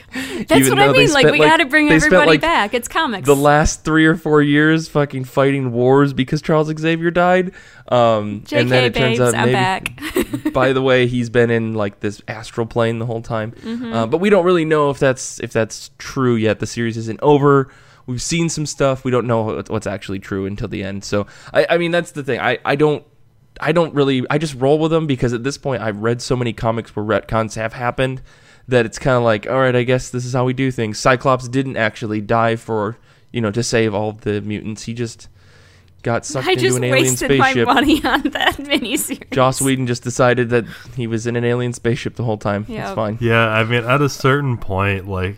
[0.14, 1.12] That's Even what I mean.
[1.12, 2.74] Like, we like- got to bring they spent, everybody like, back.
[2.74, 3.26] It's comics.
[3.26, 7.52] the last three or four years fucking fighting wars because Charles Xavier died.
[7.88, 10.54] Um, JK, and then it babes, turns out I'm maybe, back.
[10.54, 13.52] by the way, he's been in like this astral plane the whole time.
[13.52, 13.93] Mm-hmm.
[13.93, 16.60] Uh, but we don't really know if that's if that's true yet.
[16.60, 17.72] The series isn't over.
[18.08, 19.04] We've seen some stuff.
[19.04, 21.04] We don't know what's actually true until the end.
[21.04, 22.39] So I, I mean, that's the thing.
[22.39, 23.04] I, I don't.
[23.62, 24.26] I don't really.
[24.30, 27.06] I just roll with them because at this point, I've read so many comics where
[27.06, 28.22] retcons have happened
[28.68, 30.97] that it's kind of like, all right, I guess this is how we do things.
[30.99, 32.97] Cyclops didn't actually die for
[33.32, 34.84] you know to save all the mutants.
[34.84, 35.28] He just
[36.03, 37.68] got sucked I into just an alien wasted my spaceship.
[37.68, 39.32] money on that miniseries.
[39.32, 42.66] Joss Whedon just decided that he was in an alien spaceship the whole time.
[42.70, 42.86] Yep.
[42.86, 43.18] It's fine.
[43.22, 45.38] Yeah, I mean, at a certain point, like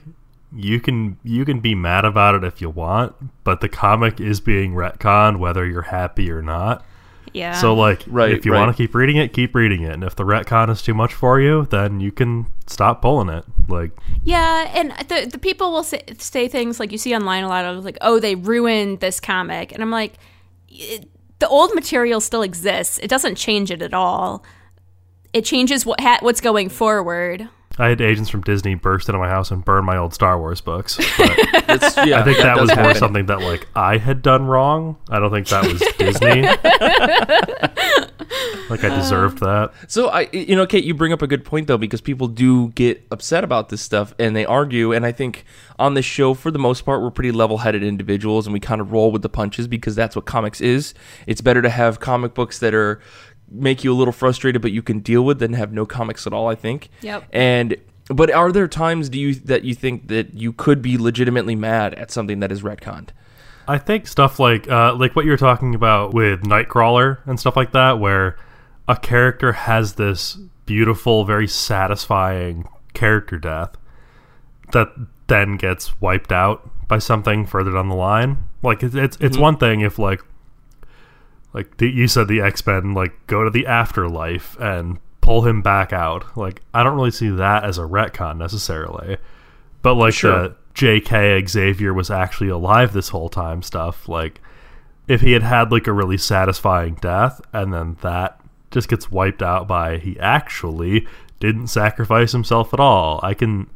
[0.55, 4.39] you can you can be mad about it if you want, but the comic is
[4.39, 6.85] being retconned whether you're happy or not.
[7.33, 7.53] Yeah.
[7.59, 8.59] So like, Right, if you right.
[8.59, 11.13] want to keep reading it, keep reading it, and if the retcon is too much
[11.13, 13.43] for you, then you can stop pulling it.
[13.67, 13.91] Like,
[14.23, 17.65] Yeah, and the the people will say, say things like you see online a lot
[17.65, 20.13] of like, "Oh, they ruined this comic," and I'm like,
[21.39, 22.99] the old material still exists.
[22.99, 24.43] It doesn't change it at all.
[25.33, 27.49] It changes what ha- what's going forward.
[27.79, 30.61] I had agents from Disney burst into my house and burn my old Star Wars
[30.61, 30.97] books.
[31.17, 31.29] But
[31.69, 34.97] It's, yeah, I think that does was more something that like I had done wrong.
[35.09, 36.47] I don't think that was Disney.
[38.69, 39.91] like I deserved um, that.
[39.91, 42.69] So I, you know, Kate, you bring up a good point though, because people do
[42.69, 44.91] get upset about this stuff and they argue.
[44.93, 45.45] And I think
[45.79, 48.91] on this show, for the most part, we're pretty level-headed individuals, and we kind of
[48.91, 50.93] roll with the punches because that's what comics is.
[51.25, 53.01] It's better to have comic books that are
[53.49, 56.33] make you a little frustrated, but you can deal with, than have no comics at
[56.33, 56.47] all.
[56.47, 56.89] I think.
[57.01, 57.23] Yep.
[57.31, 57.77] And
[58.09, 61.93] but are there times do you that you think that you could be legitimately mad
[61.93, 63.09] at something that is retconned?
[63.67, 67.55] I think stuff like uh, like what you were talking about with Nightcrawler and stuff
[67.57, 68.37] like that, where
[68.87, 73.75] a character has this beautiful, very satisfying character death
[74.71, 74.89] that
[75.27, 78.37] then gets wiped out by something further down the line.
[78.63, 80.21] Like it's it's, it's one thing if like
[81.53, 85.61] like the, you said the X Men like go to the afterlife and pull him
[85.61, 86.37] back out.
[86.37, 89.17] Like I don't really see that as a retcon necessarily,
[89.81, 90.49] but like Sure.
[90.49, 91.43] the J.K.
[91.47, 94.07] Xavier was actually alive this whole time stuff.
[94.07, 94.39] Like
[95.07, 99.41] if he had had like a really satisfying death and then that just gets wiped
[99.41, 101.07] out by he actually
[101.39, 103.19] didn't sacrifice himself at all.
[103.23, 103.71] I can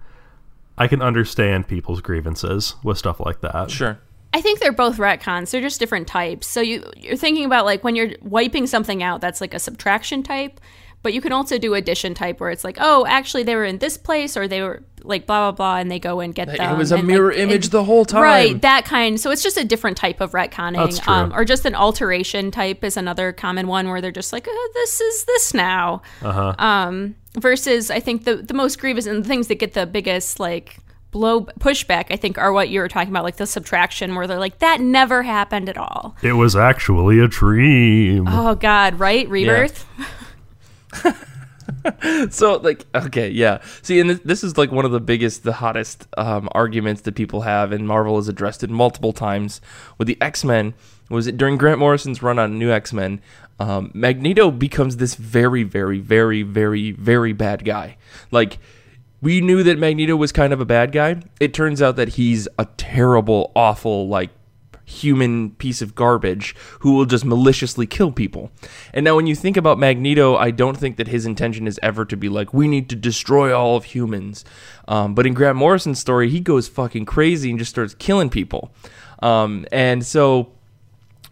[0.77, 3.71] I can understand people's grievances with stuff like that.
[3.71, 3.99] Sure.
[4.31, 5.49] I think they're both retcons.
[5.49, 6.45] They're just different types.
[6.45, 10.21] So you you're thinking about like when you're wiping something out, that's like a subtraction
[10.21, 10.61] type.
[11.03, 13.79] But you can also do addition type where it's like, oh, actually they were in
[13.79, 16.75] this place or they were like blah blah blah, and they go and get them.
[16.75, 18.21] It was a and, mirror like, image it- the whole time.
[18.21, 19.19] Right, that kind.
[19.19, 21.13] So it's just a different type of retconning, That's true.
[21.13, 24.71] Um, or just an alteration type is another common one where they're just like, oh,
[24.75, 26.01] this is this now.
[26.21, 26.53] Uh-huh.
[26.59, 30.39] Um, versus, I think the the most grievous and the things that get the biggest
[30.39, 30.77] like
[31.11, 34.39] blow pushback, I think, are what you were talking about, like the subtraction, where they're
[34.39, 36.15] like, that never happened at all.
[36.21, 38.27] It was actually a dream.
[38.27, 39.27] Oh God, right?
[39.27, 39.85] Rebirth.
[42.29, 43.61] so like okay yeah.
[43.81, 47.41] See and this, is like one of the biggest the hottest um, arguments that people
[47.41, 49.61] have and marvel has addressed it multiple times
[49.97, 50.73] with the x-men
[51.09, 53.21] was it during grant morrison's run on new x-men
[53.61, 57.97] um, magneto becomes this very very very very very bad guy.
[58.31, 58.57] Like
[59.21, 61.21] we knew that magneto was kind of a bad guy.
[61.39, 64.31] It turns out that he's a terrible awful like
[64.91, 68.51] human piece of garbage who will just maliciously kill people.
[68.93, 72.05] And now, when you think about Magneto, I don't think that his intention is ever
[72.05, 74.43] to be like, we need to destroy all of humans.
[74.87, 78.71] Um, but in Grant Morrison's story, he goes fucking crazy and just starts killing people.
[79.21, 80.53] Um, and so.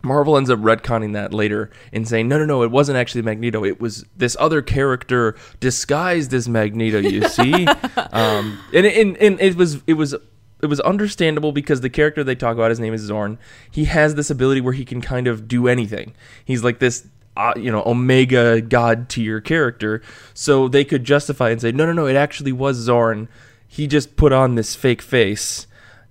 [0.01, 3.66] Marvel ends up retconning that later and saying, no, no, no, it wasn't actually Magneto.
[3.66, 6.99] It was this other character disguised as Magneto.
[6.99, 7.68] You see,
[8.14, 10.16] um, and, and and it was it was
[10.62, 13.38] it was understandable because the character they talk about, his name is Xorn.
[13.72, 16.14] He has this ability where he can kind of do anything.
[16.43, 17.07] He's like this,
[17.38, 20.01] uh, you know, Omega God tier character.
[20.34, 23.28] So they could justify and say, no, no, no, it actually was Xorn
[23.72, 25.68] he just put on this fake face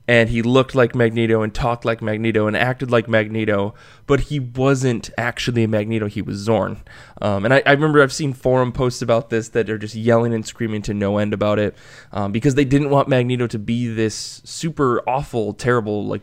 [0.09, 3.74] and he looked like Magneto and talked like Magneto and acted like Magneto,
[4.06, 6.06] but he wasn't actually a Magneto.
[6.06, 6.78] He was Xorn.
[7.20, 10.32] Um, and I, I, remember I've seen forum posts about this that are just yelling
[10.32, 11.76] and screaming to no end about it
[12.11, 16.22] um, because they didn't want Magneto to be this super awful, terrible, like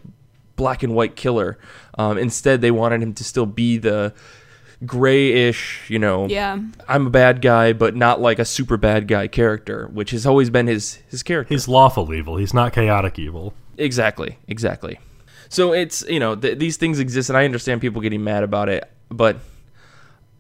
[0.56, 1.60] black and white killer.
[1.96, 4.16] Um, instead, they wanted him to still be the
[4.84, 6.60] grayish, you know, Yeah.
[6.88, 10.50] I'm a bad guy, but not like a super bad guy character, which has always
[10.50, 11.54] been his his character.
[11.54, 12.38] He's lawful evil.
[12.38, 13.54] He's not chaotic evil.
[13.78, 15.00] Exactly, exactly.
[15.50, 18.70] So it's you know th- these things exist, and I understand people getting mad about
[18.70, 19.38] it, but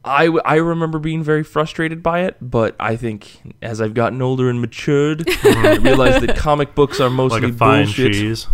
[0.03, 2.37] I w- I remember being very frustrated by it.
[2.41, 7.09] But I think as I've gotten older and matured, I realized that comic books are
[7.09, 8.47] mostly Like bullshit.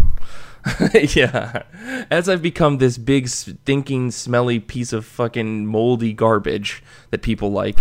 [1.15, 1.63] yeah,
[2.11, 7.79] as I've become this big stinking smelly piece of fucking moldy garbage that people like,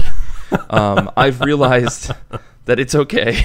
[0.70, 2.10] um, I've realized
[2.64, 3.42] that it's okay.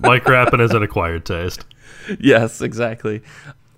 [0.00, 1.64] Mike Rappin is an acquired taste.
[2.20, 3.22] yes, exactly.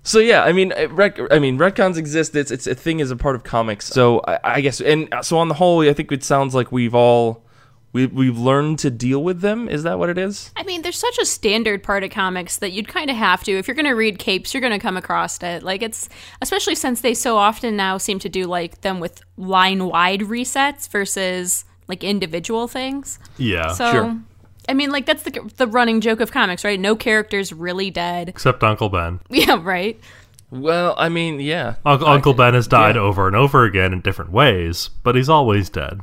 [0.03, 2.35] So yeah, I mean, uh, rec- I mean, retcons exist.
[2.35, 3.87] It's it's a thing as a part of comics.
[3.87, 6.93] So I, I guess, and so on the whole, I think it sounds like we've
[6.93, 7.43] all
[7.93, 9.69] we we've learned to deal with them.
[9.69, 10.51] Is that what it is?
[10.57, 13.57] I mean, there's such a standard part of comics that you'd kind of have to.
[13.57, 15.63] If you're going to read capes, you're going to come across it.
[15.63, 16.09] Like, it's
[16.41, 20.89] especially since they so often now seem to do like them with line wide resets
[20.89, 23.19] versus like individual things.
[23.37, 23.71] Yeah.
[23.73, 24.17] So, Sure.
[24.69, 26.79] I mean, like, that's the, the running joke of comics, right?
[26.79, 28.29] No character's really dead.
[28.29, 29.19] Except Uncle Ben.
[29.29, 29.99] Yeah, right.
[30.51, 31.75] Well, I mean, yeah.
[31.85, 33.01] Uncle, Uncle Ben has died yeah.
[33.01, 36.01] over and over again in different ways, but he's always dead.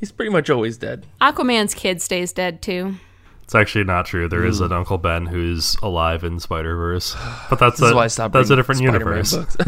[0.00, 1.06] He's pretty much always dead.
[1.20, 2.94] Aquaman's kid stays dead too.
[3.42, 4.28] It's actually not true.
[4.28, 4.48] There Hmm.
[4.48, 7.14] is an Uncle Ben who's alive in Spider Verse,
[7.50, 9.34] but that's a why I that's a different Spider-Man universe.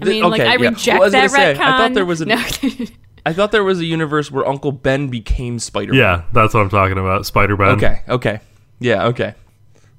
[0.00, 0.68] I mean, like, I yeah.
[0.70, 1.60] reject Well, I that gonna say, retcon.
[1.60, 2.28] I thought there was an.
[2.28, 2.42] No.
[3.28, 5.92] I thought there was a universe where Uncle Ben became Spider.
[5.92, 7.26] Man Yeah, that's what I'm talking about.
[7.26, 7.68] Spider Ben.
[7.70, 8.02] Okay.
[8.08, 8.40] Okay.
[8.80, 9.06] Yeah.
[9.08, 9.34] Okay.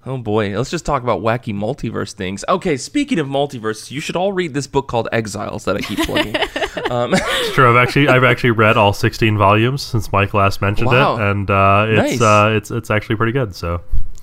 [0.05, 2.45] Oh boy, let's just talk about wacky multiverse things.
[2.47, 5.99] Okay, speaking of multiverse, you should all read this book called Exiles that I keep
[5.99, 6.35] plugging.
[6.91, 7.69] um, It's true.
[7.69, 11.15] I've actually I've actually read all 16 volumes since Mike last mentioned Wow.
[11.17, 12.13] it, and uh, Nice.
[12.13, 13.53] it's uh, it's it's actually pretty good.
[13.55, 13.81] So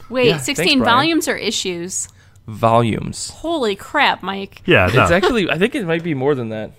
[0.08, 0.84] Wait, Yeah, 16 Brian.
[0.84, 2.08] volumes or issues?
[2.48, 3.30] volumes.
[3.30, 4.62] Holy crap, Mike.
[4.66, 5.02] yeah, no.
[5.02, 6.70] It's actually, I think it might be more than that.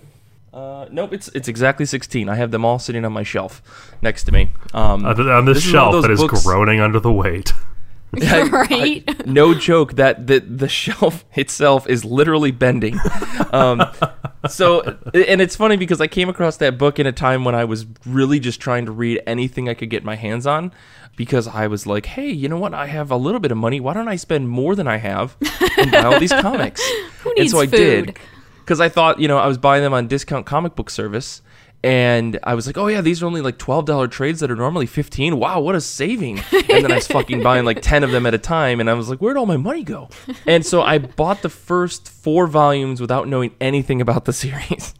[0.52, 2.28] Uh, nope, it's it's exactly sixteen.
[2.28, 3.62] I have them all sitting on my shelf
[4.02, 4.50] next to me.
[4.74, 6.98] Um, Uh, on this, this is one of shelf those that is books- groaning under
[7.00, 7.52] the weight.
[8.22, 9.04] I- right?
[9.06, 12.98] I- no joke that the the shelf itself is literally bending.
[13.52, 13.82] Um,
[14.48, 14.80] so,
[15.12, 17.84] and it's funny because I came across that book in a time when I was
[18.06, 20.72] really just trying to read anything I could get my hands on.
[21.16, 22.72] Because I was like, hey, you know what?
[22.72, 23.80] I have a little bit of money.
[23.80, 25.36] Why don't I spend more than I have
[25.76, 26.80] and buy all these comics?
[27.22, 27.76] Who needs and so I food?
[28.06, 28.18] did.
[28.68, 31.40] Because I thought, you know, I was buying them on discount comic book service.
[31.82, 34.56] And I was like, oh yeah, these are only like twelve dollar trades that are
[34.56, 35.38] normally fifteen.
[35.38, 36.40] Wow, what a saving!
[36.52, 38.94] And then I was fucking buying like ten of them at a time, and I
[38.94, 40.10] was like, where'd all my money go?
[40.44, 44.92] And so I bought the first four volumes without knowing anything about the series.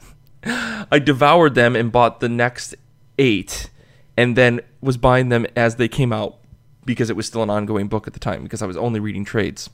[0.44, 2.74] I devoured them and bought the next
[3.18, 3.68] eight,
[4.16, 6.38] and then was buying them as they came out
[6.86, 9.26] because it was still an ongoing book at the time because I was only reading
[9.26, 9.68] trades.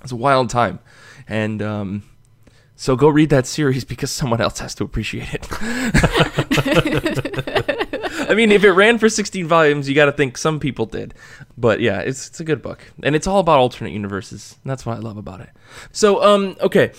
[0.00, 0.78] It's a wild time,
[1.28, 2.04] and um,
[2.76, 5.48] so go read that series because someone else has to appreciate it.
[8.28, 11.14] I mean, if it ran for 16 volumes, you got to think some people did.
[11.56, 14.56] But yeah, it's it's a good book, and it's all about alternate universes.
[14.64, 15.50] That's what I love about it.
[15.92, 16.92] So, um, okay,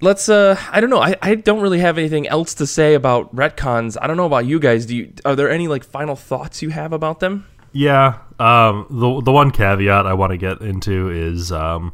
[0.00, 0.28] let's.
[0.28, 1.00] Uh, I don't know.
[1.00, 3.96] I, I don't really have anything else to say about retcons.
[4.00, 4.86] I don't know about you guys.
[4.86, 5.12] Do you?
[5.24, 7.46] Are there any like final thoughts you have about them?
[7.72, 8.18] Yeah.
[8.38, 11.92] Um, the the one caveat I want to get into is um,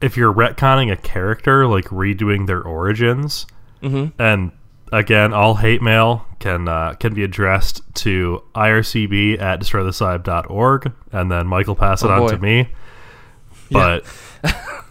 [0.00, 3.46] if you're retconning a character, like redoing their origins,
[3.82, 4.20] Mm-hmm.
[4.20, 4.52] and
[4.92, 11.46] again, all hate mail can uh, can be addressed to ircb at destroythecybe.org, and then
[11.46, 12.28] Michael pass it Oh, on boy.
[12.28, 12.68] to me.
[13.70, 14.04] But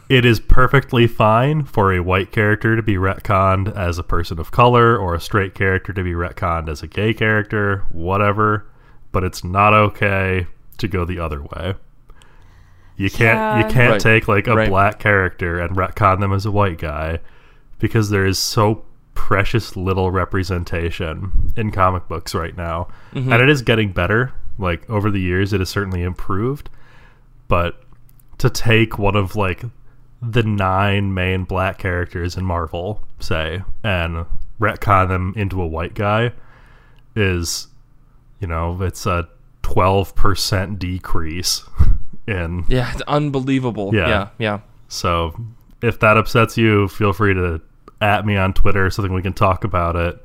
[0.10, 4.52] it is perfectly fine for a white character to be retconned as a person of
[4.52, 8.68] color, or a straight character to be retconned as a gay character, whatever.
[9.12, 10.48] But it's not okay
[10.78, 11.76] to go the other way.
[12.98, 13.58] You can't Yeah.
[13.60, 14.00] you can't Right.
[14.02, 14.70] take like a Right.
[14.70, 17.20] black character and retcon them as a white guy
[17.80, 18.84] because there is so
[19.14, 22.88] precious little representation in comic books right now.
[23.14, 23.32] Mm-hmm.
[23.34, 24.32] And it is getting better.
[24.58, 26.70] Like over the years it has certainly improved.
[27.48, 27.82] But
[28.38, 29.64] to take one of like
[30.22, 34.26] the nine main black characters in Marvel, say, and
[34.60, 36.32] retcon them into a white guy
[37.16, 37.68] is
[38.40, 39.28] you know, it's a
[39.62, 41.64] twelve percent decrease
[42.28, 43.94] in Yeah, it's unbelievable.
[43.94, 44.08] Yeah.
[44.08, 44.60] yeah, yeah.
[44.88, 45.36] so
[45.82, 47.62] if that upsets you, feel free to
[48.02, 50.24] at me on Twitter, something we can talk about it.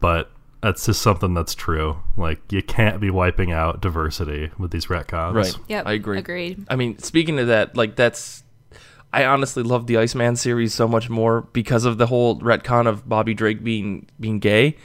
[0.00, 0.30] But
[0.62, 1.98] that's just something that's true.
[2.16, 5.34] Like you can't be wiping out diversity with these retcons.
[5.34, 5.56] Right.
[5.68, 5.86] Yep.
[5.86, 6.18] I agree.
[6.18, 6.66] Agreed.
[6.68, 8.44] I mean, speaking of that, like that's
[9.12, 13.08] I honestly love the Iceman series so much more because of the whole retcon of
[13.08, 14.76] Bobby Drake being being gay.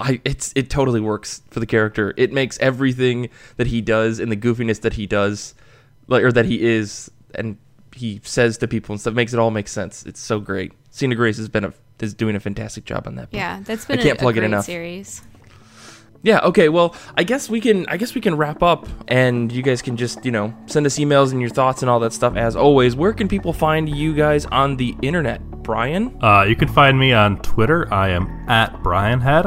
[0.00, 2.12] I it's it totally works for the character.
[2.16, 5.63] It makes everything that he does and the goofiness that he does like
[6.08, 7.56] or that he is and
[7.94, 10.04] he says to people and stuff makes it all make sense.
[10.04, 10.72] It's so great.
[10.90, 13.30] Sina Grace has been a is doing a fantastic job on that.
[13.30, 13.38] book.
[13.38, 14.64] Yeah, that's been I can't a, plug a it great enough.
[14.64, 15.22] series.
[16.22, 16.70] Yeah, okay.
[16.70, 19.96] Well, I guess we can I guess we can wrap up and you guys can
[19.96, 22.96] just, you know, send us emails and your thoughts and all that stuff as always.
[22.96, 25.42] Where can people find you guys on the internet?
[25.62, 26.16] Brian?
[26.22, 27.92] Uh, you can find me on Twitter.
[27.92, 29.46] I am at Brian Head.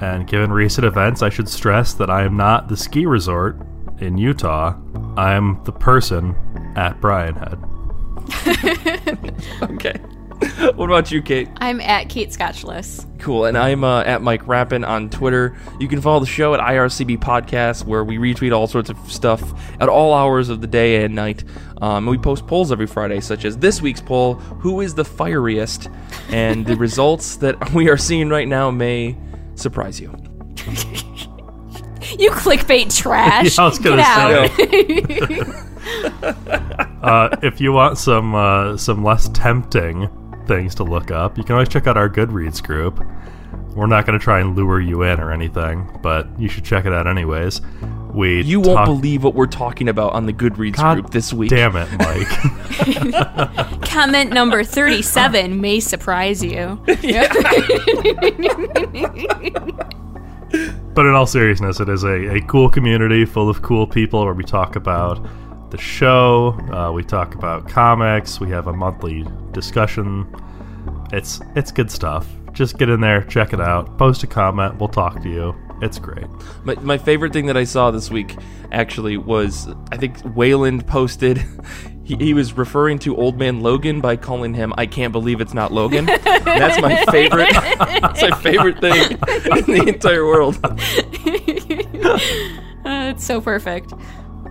[0.00, 3.56] And given recent events, I should stress that I am not the ski resort
[4.02, 4.74] in Utah.
[5.16, 6.34] I am the person
[6.76, 7.58] at Brian Head.
[9.62, 10.00] Okay.
[10.74, 11.48] what about you, Kate?
[11.58, 13.06] I'm at Kate Scotchless.
[13.20, 13.44] Cool.
[13.44, 15.56] And I'm uh, at Mike Rappin on Twitter.
[15.78, 19.42] You can follow the show at IRCB Podcast, where we retweet all sorts of stuff
[19.80, 21.44] at all hours of the day and night.
[21.80, 25.04] Um, and we post polls every Friday, such as this week's poll Who is the
[25.04, 25.92] fieriest?
[26.30, 29.16] And the results that we are seeing right now may
[29.54, 30.12] surprise you.
[32.18, 33.56] You clickbait trash.
[33.58, 35.40] Yeah, I was gonna Get say.
[35.40, 35.56] out.
[37.02, 40.08] Uh, if you want some uh, some less tempting
[40.46, 43.04] things to look up, you can always check out our Goodreads group.
[43.74, 46.84] We're not going to try and lure you in or anything, but you should check
[46.84, 47.60] it out anyways.
[48.12, 51.50] We You won't believe what we're talking about on the Goodreads God group this week.
[51.50, 52.28] Damn it, Mike.
[53.88, 56.78] Comment number 37 may surprise you.
[60.94, 64.34] But in all seriousness, it is a, a cool community full of cool people where
[64.34, 65.26] we talk about
[65.70, 70.26] the show, uh, we talk about comics, we have a monthly discussion.
[71.10, 72.28] It's it's good stuff.
[72.52, 75.54] Just get in there, check it out, post a comment, we'll talk to you.
[75.80, 76.26] It's great.
[76.64, 78.36] My, my favorite thing that I saw this week
[78.70, 81.42] actually was I think Wayland posted.
[82.04, 85.54] He, he was referring to Old Man Logan by calling him "I can't believe it's
[85.54, 87.50] not Logan." And that's my favorite.
[87.52, 89.18] that's my favorite thing in
[89.66, 90.58] the entire world.
[92.84, 93.92] Uh, it's so perfect.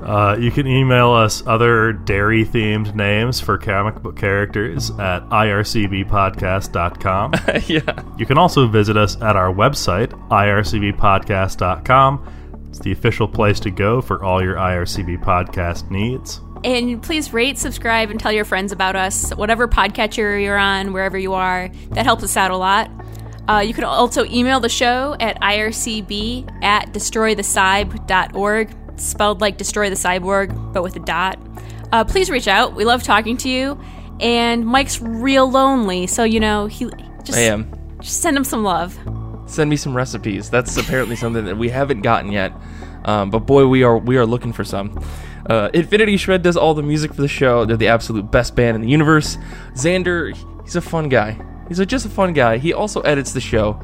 [0.02, 7.34] Uh, you can email us other dairy themed names for comic book characters at ircbpodcast.com.
[7.68, 12.26] yeah, You can also visit us at our website, ircbpodcast.com.
[12.70, 16.39] It's the official place to go for all your IRCB podcast needs.
[16.64, 19.32] And please rate, subscribe, and tell your friends about us.
[19.32, 22.91] Whatever podcatcher you're on, wherever you are, that helps us out a lot.
[23.47, 29.95] Uh, you can also email the show at ircb at destroythecyb.org, spelled like destroy the
[29.95, 31.39] cyborg, but with a dot.
[31.91, 32.76] Uh, please reach out.
[32.76, 33.80] We love talking to you.
[34.20, 36.88] And Mike's real lonely, so you know he
[37.24, 37.74] just, I am.
[37.99, 38.97] just send him some love.
[39.47, 40.49] Send me some recipes.
[40.49, 42.53] That's apparently something that we haven't gotten yet.
[43.03, 45.03] Um, but boy, we are we are looking for some.
[45.52, 47.66] Uh, Infinity Shred does all the music for the show.
[47.66, 49.36] They're the absolute best band in the universe.
[49.74, 50.34] Xander,
[50.64, 51.38] he's a fun guy.
[51.68, 52.58] He's a, just a fun guy.
[52.58, 53.78] He also edits the show.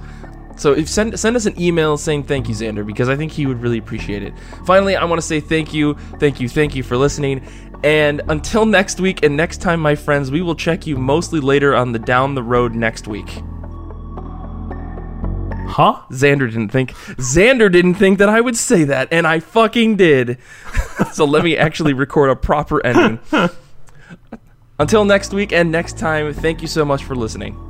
[0.55, 3.45] So if send send us an email saying thank you, Xander, because I think he
[3.45, 4.33] would really appreciate it.
[4.65, 7.45] Finally, I want to say thank you, thank you, thank you for listening.
[7.83, 11.75] And until next week and next time, my friends, we will check you mostly later
[11.75, 13.43] on the down the road next week.
[15.67, 16.01] Huh?
[16.11, 20.37] Xander didn't think Xander didn't think that I would say that, and I fucking did.
[21.13, 23.19] so let me actually record a proper ending.
[24.79, 27.66] Until next week and next time, thank you so much for listening.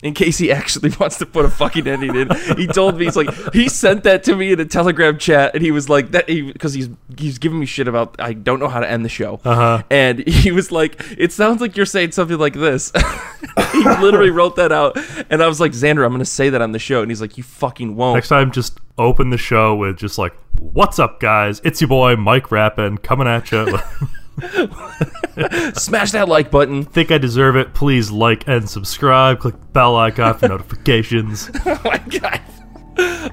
[0.00, 3.16] In case he actually wants to put a fucking ending in, he told me he's
[3.16, 6.28] like he sent that to me in a Telegram chat, and he was like that
[6.28, 9.40] because he's he's giving me shit about I don't know how to end the show,
[9.44, 9.82] Uh-huh.
[9.90, 12.92] and he was like, it sounds like you're saying something like this.
[13.72, 14.96] he literally wrote that out,
[15.30, 17.36] and I was like, Xander, I'm gonna say that on the show, and he's like,
[17.36, 18.14] you fucking won't.
[18.14, 21.60] Next time, just open the show with just like, "What's up, guys?
[21.64, 23.78] It's your boy Mike Rappin coming at you."
[25.74, 26.84] Smash that like button.
[26.84, 27.74] Think I deserve it?
[27.74, 29.40] Please like and subscribe.
[29.40, 31.50] Click the bell icon for notifications.
[31.66, 32.40] Oh my god.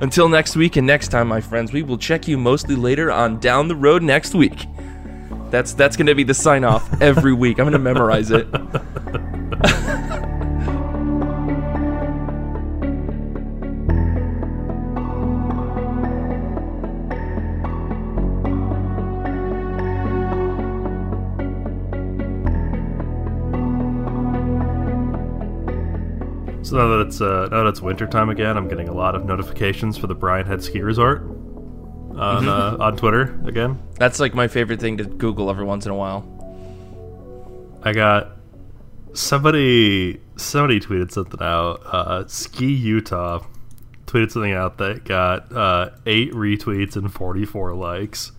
[0.02, 3.40] Until next week and next time, my friends, we will check you mostly later on
[3.40, 4.66] down the road next week.
[5.50, 7.60] That's that's gonna be the sign off every week.
[7.60, 8.48] I'm gonna memorize it.
[26.66, 29.24] So now that it's uh, now that it's wintertime again, I'm getting a lot of
[29.24, 33.80] notifications for the Brian Head Ski Resort on uh, on Twitter again.
[34.00, 36.26] That's like my favorite thing to Google every once in a while.
[37.84, 38.32] I got
[39.14, 41.82] somebody somebody tweeted something out.
[41.86, 43.46] Uh, Ski Utah
[44.08, 48.32] tweeted something out that got uh, eight retweets and 44 likes,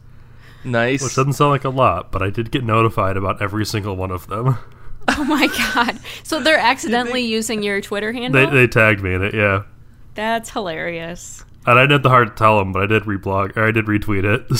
[0.64, 1.00] Nice.
[1.00, 4.10] which doesn't sound like a lot, but I did get notified about every single one
[4.10, 4.58] of them.
[5.18, 5.98] Oh my god!
[6.24, 8.50] So they're accidentally using your Twitter handle.
[8.50, 9.62] They, they tagged me in it, yeah.
[10.14, 11.44] That's hilarious.
[11.66, 13.72] And I didn't have the heart to tell them, but I did reblog or I
[13.72, 14.46] did retweet it.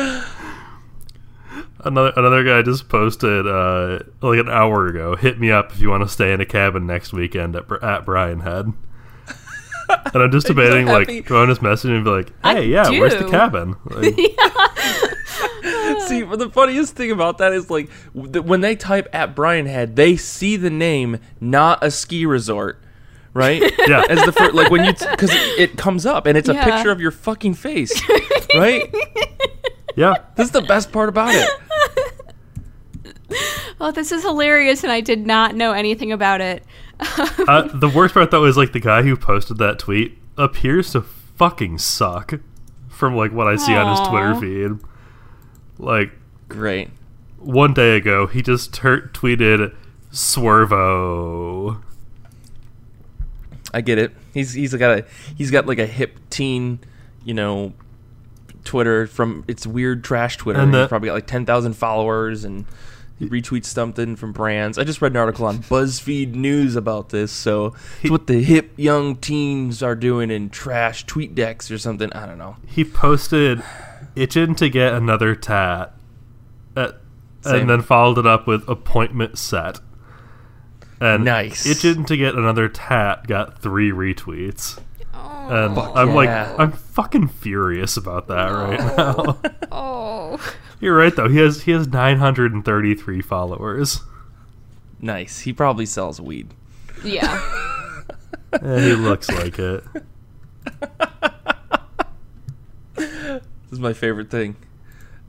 [0.00, 0.24] So.
[1.84, 5.16] another another guy just posted uh, like an hour ago.
[5.16, 8.04] Hit me up if you want to stay in a cabin next weekend at, at
[8.04, 8.72] Brian Head.
[9.88, 11.20] And I'm just debating like happy.
[11.22, 14.16] go on his message and be like, I "Hey, yeah, where's the cabin?" Like,
[16.08, 19.96] See, but the funniest thing about that is like when they type at Brian Head,
[19.96, 22.82] they see the name, not a ski resort,
[23.34, 23.62] right?
[23.88, 24.04] Yeah.
[24.08, 26.90] As the first, like when you, because it, it comes up and it's a picture
[26.90, 28.00] of your fucking face,
[28.54, 28.92] right?
[29.96, 31.48] yeah, This is the best part about it.
[33.80, 36.64] Oh, this is hilarious, and I did not know anything about it.
[37.00, 41.00] uh, the worst part though is like the guy who posted that tweet appears to
[41.00, 42.34] fucking suck
[42.88, 44.86] from like what I see on his Twitter feed.
[45.80, 46.12] Like
[46.48, 46.90] Great.
[47.38, 49.74] one day ago, he just tweeted
[50.12, 51.82] Swervo.
[53.72, 54.12] I get it.
[54.34, 55.04] He's he's got a
[55.36, 56.80] he's got like a hip teen,
[57.24, 57.72] you know,
[58.64, 60.60] Twitter from it's weird trash Twitter.
[60.60, 62.66] And he's probably got like ten thousand followers and
[63.18, 64.76] he retweets something from brands.
[64.76, 67.30] I just read an article on BuzzFeed News about this.
[67.30, 72.12] So it's what the hip young teens are doing in trash tweet decks or something.
[72.12, 72.56] I don't know.
[72.66, 73.62] He posted
[74.20, 75.94] itching to get another tat,
[76.76, 76.92] uh,
[77.44, 79.80] and then followed it up with appointment set.
[81.00, 81.64] And Nice.
[81.66, 84.78] itching to get another tat got three retweets.
[85.12, 86.14] And Fuck I'm yeah.
[86.14, 89.38] like, I'm fucking furious about that right now.
[89.72, 91.28] Oh, You're right though.
[91.28, 94.00] He has he has 933 followers.
[95.00, 95.40] Nice.
[95.40, 96.52] He probably sells weed.
[97.04, 97.40] yeah.
[98.52, 99.84] Eh, he looks like it.
[103.70, 104.56] This is my favorite thing.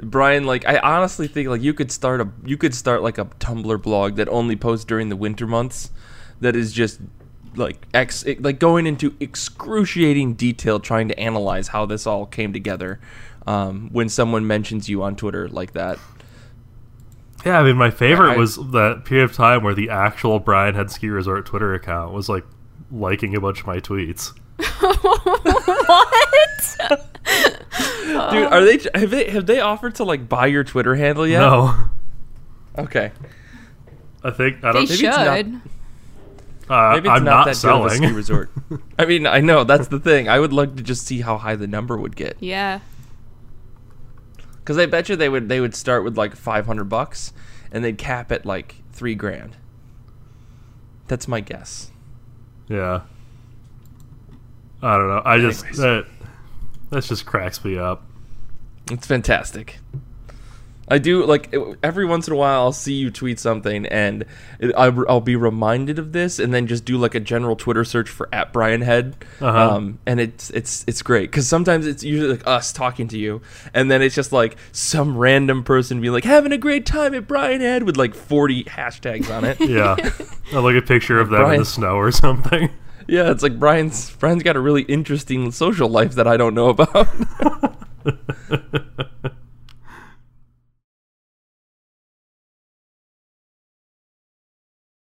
[0.02, 3.26] Brian, like I honestly think like you could start a you could start like a
[3.26, 5.92] Tumblr blog that only posts during the winter months
[6.40, 7.00] that is just
[7.56, 13.00] like ex like going into excruciating detail trying to analyze how this all came together
[13.46, 16.00] um, when someone mentions you on Twitter like that.
[17.46, 20.76] Yeah, I mean, my favorite I- was that period of time where the actual Brian
[20.76, 22.46] Head Ski Resort Twitter account was like
[22.92, 24.38] liking a bunch of my tweets.
[25.92, 27.08] what?
[28.32, 31.40] Dude, are they have they have they offered to like buy your Twitter handle yet?
[31.40, 31.76] No,
[32.78, 33.12] Okay.
[34.24, 34.84] I think I They don't.
[34.84, 35.10] it's should.
[35.10, 35.46] not-
[36.70, 38.16] uh, Maybe it's I'm not, not, that good of a ski selling.
[38.16, 38.50] resort.
[38.98, 40.30] I mean, I know that's the thing.
[40.30, 42.38] I would like to just see how high the number would get.
[42.40, 42.80] Yeah.
[44.60, 47.34] Because I bet you they would they would start with like five hundred bucks,
[47.74, 49.58] and they'd cap at like three grand.
[51.08, 51.92] That's my guess.
[52.70, 53.02] yeah,
[54.82, 55.22] I don't know.
[55.24, 55.78] I just Anyways.
[55.80, 56.06] that
[56.90, 58.04] that just cracks me up.
[58.90, 59.80] It's fantastic.
[60.88, 64.26] I do like every once in a while I'll see you tweet something and
[64.76, 68.10] I, I'll be reminded of this and then just do like a general Twitter search
[68.10, 69.76] for at Brian Head, Uh-huh.
[69.78, 73.42] um, and it's it's it's great because sometimes it's usually like us talking to you
[73.74, 77.26] and then it's just like some random person being like having a great time at
[77.26, 79.62] Brian Head with like forty hashtags on it.
[79.62, 79.96] Yeah,
[80.54, 82.70] I like a picture of them in the snow or something
[83.12, 86.70] yeah, it's like Brian's Brian's got a really interesting social life that I don't know
[86.70, 87.10] about.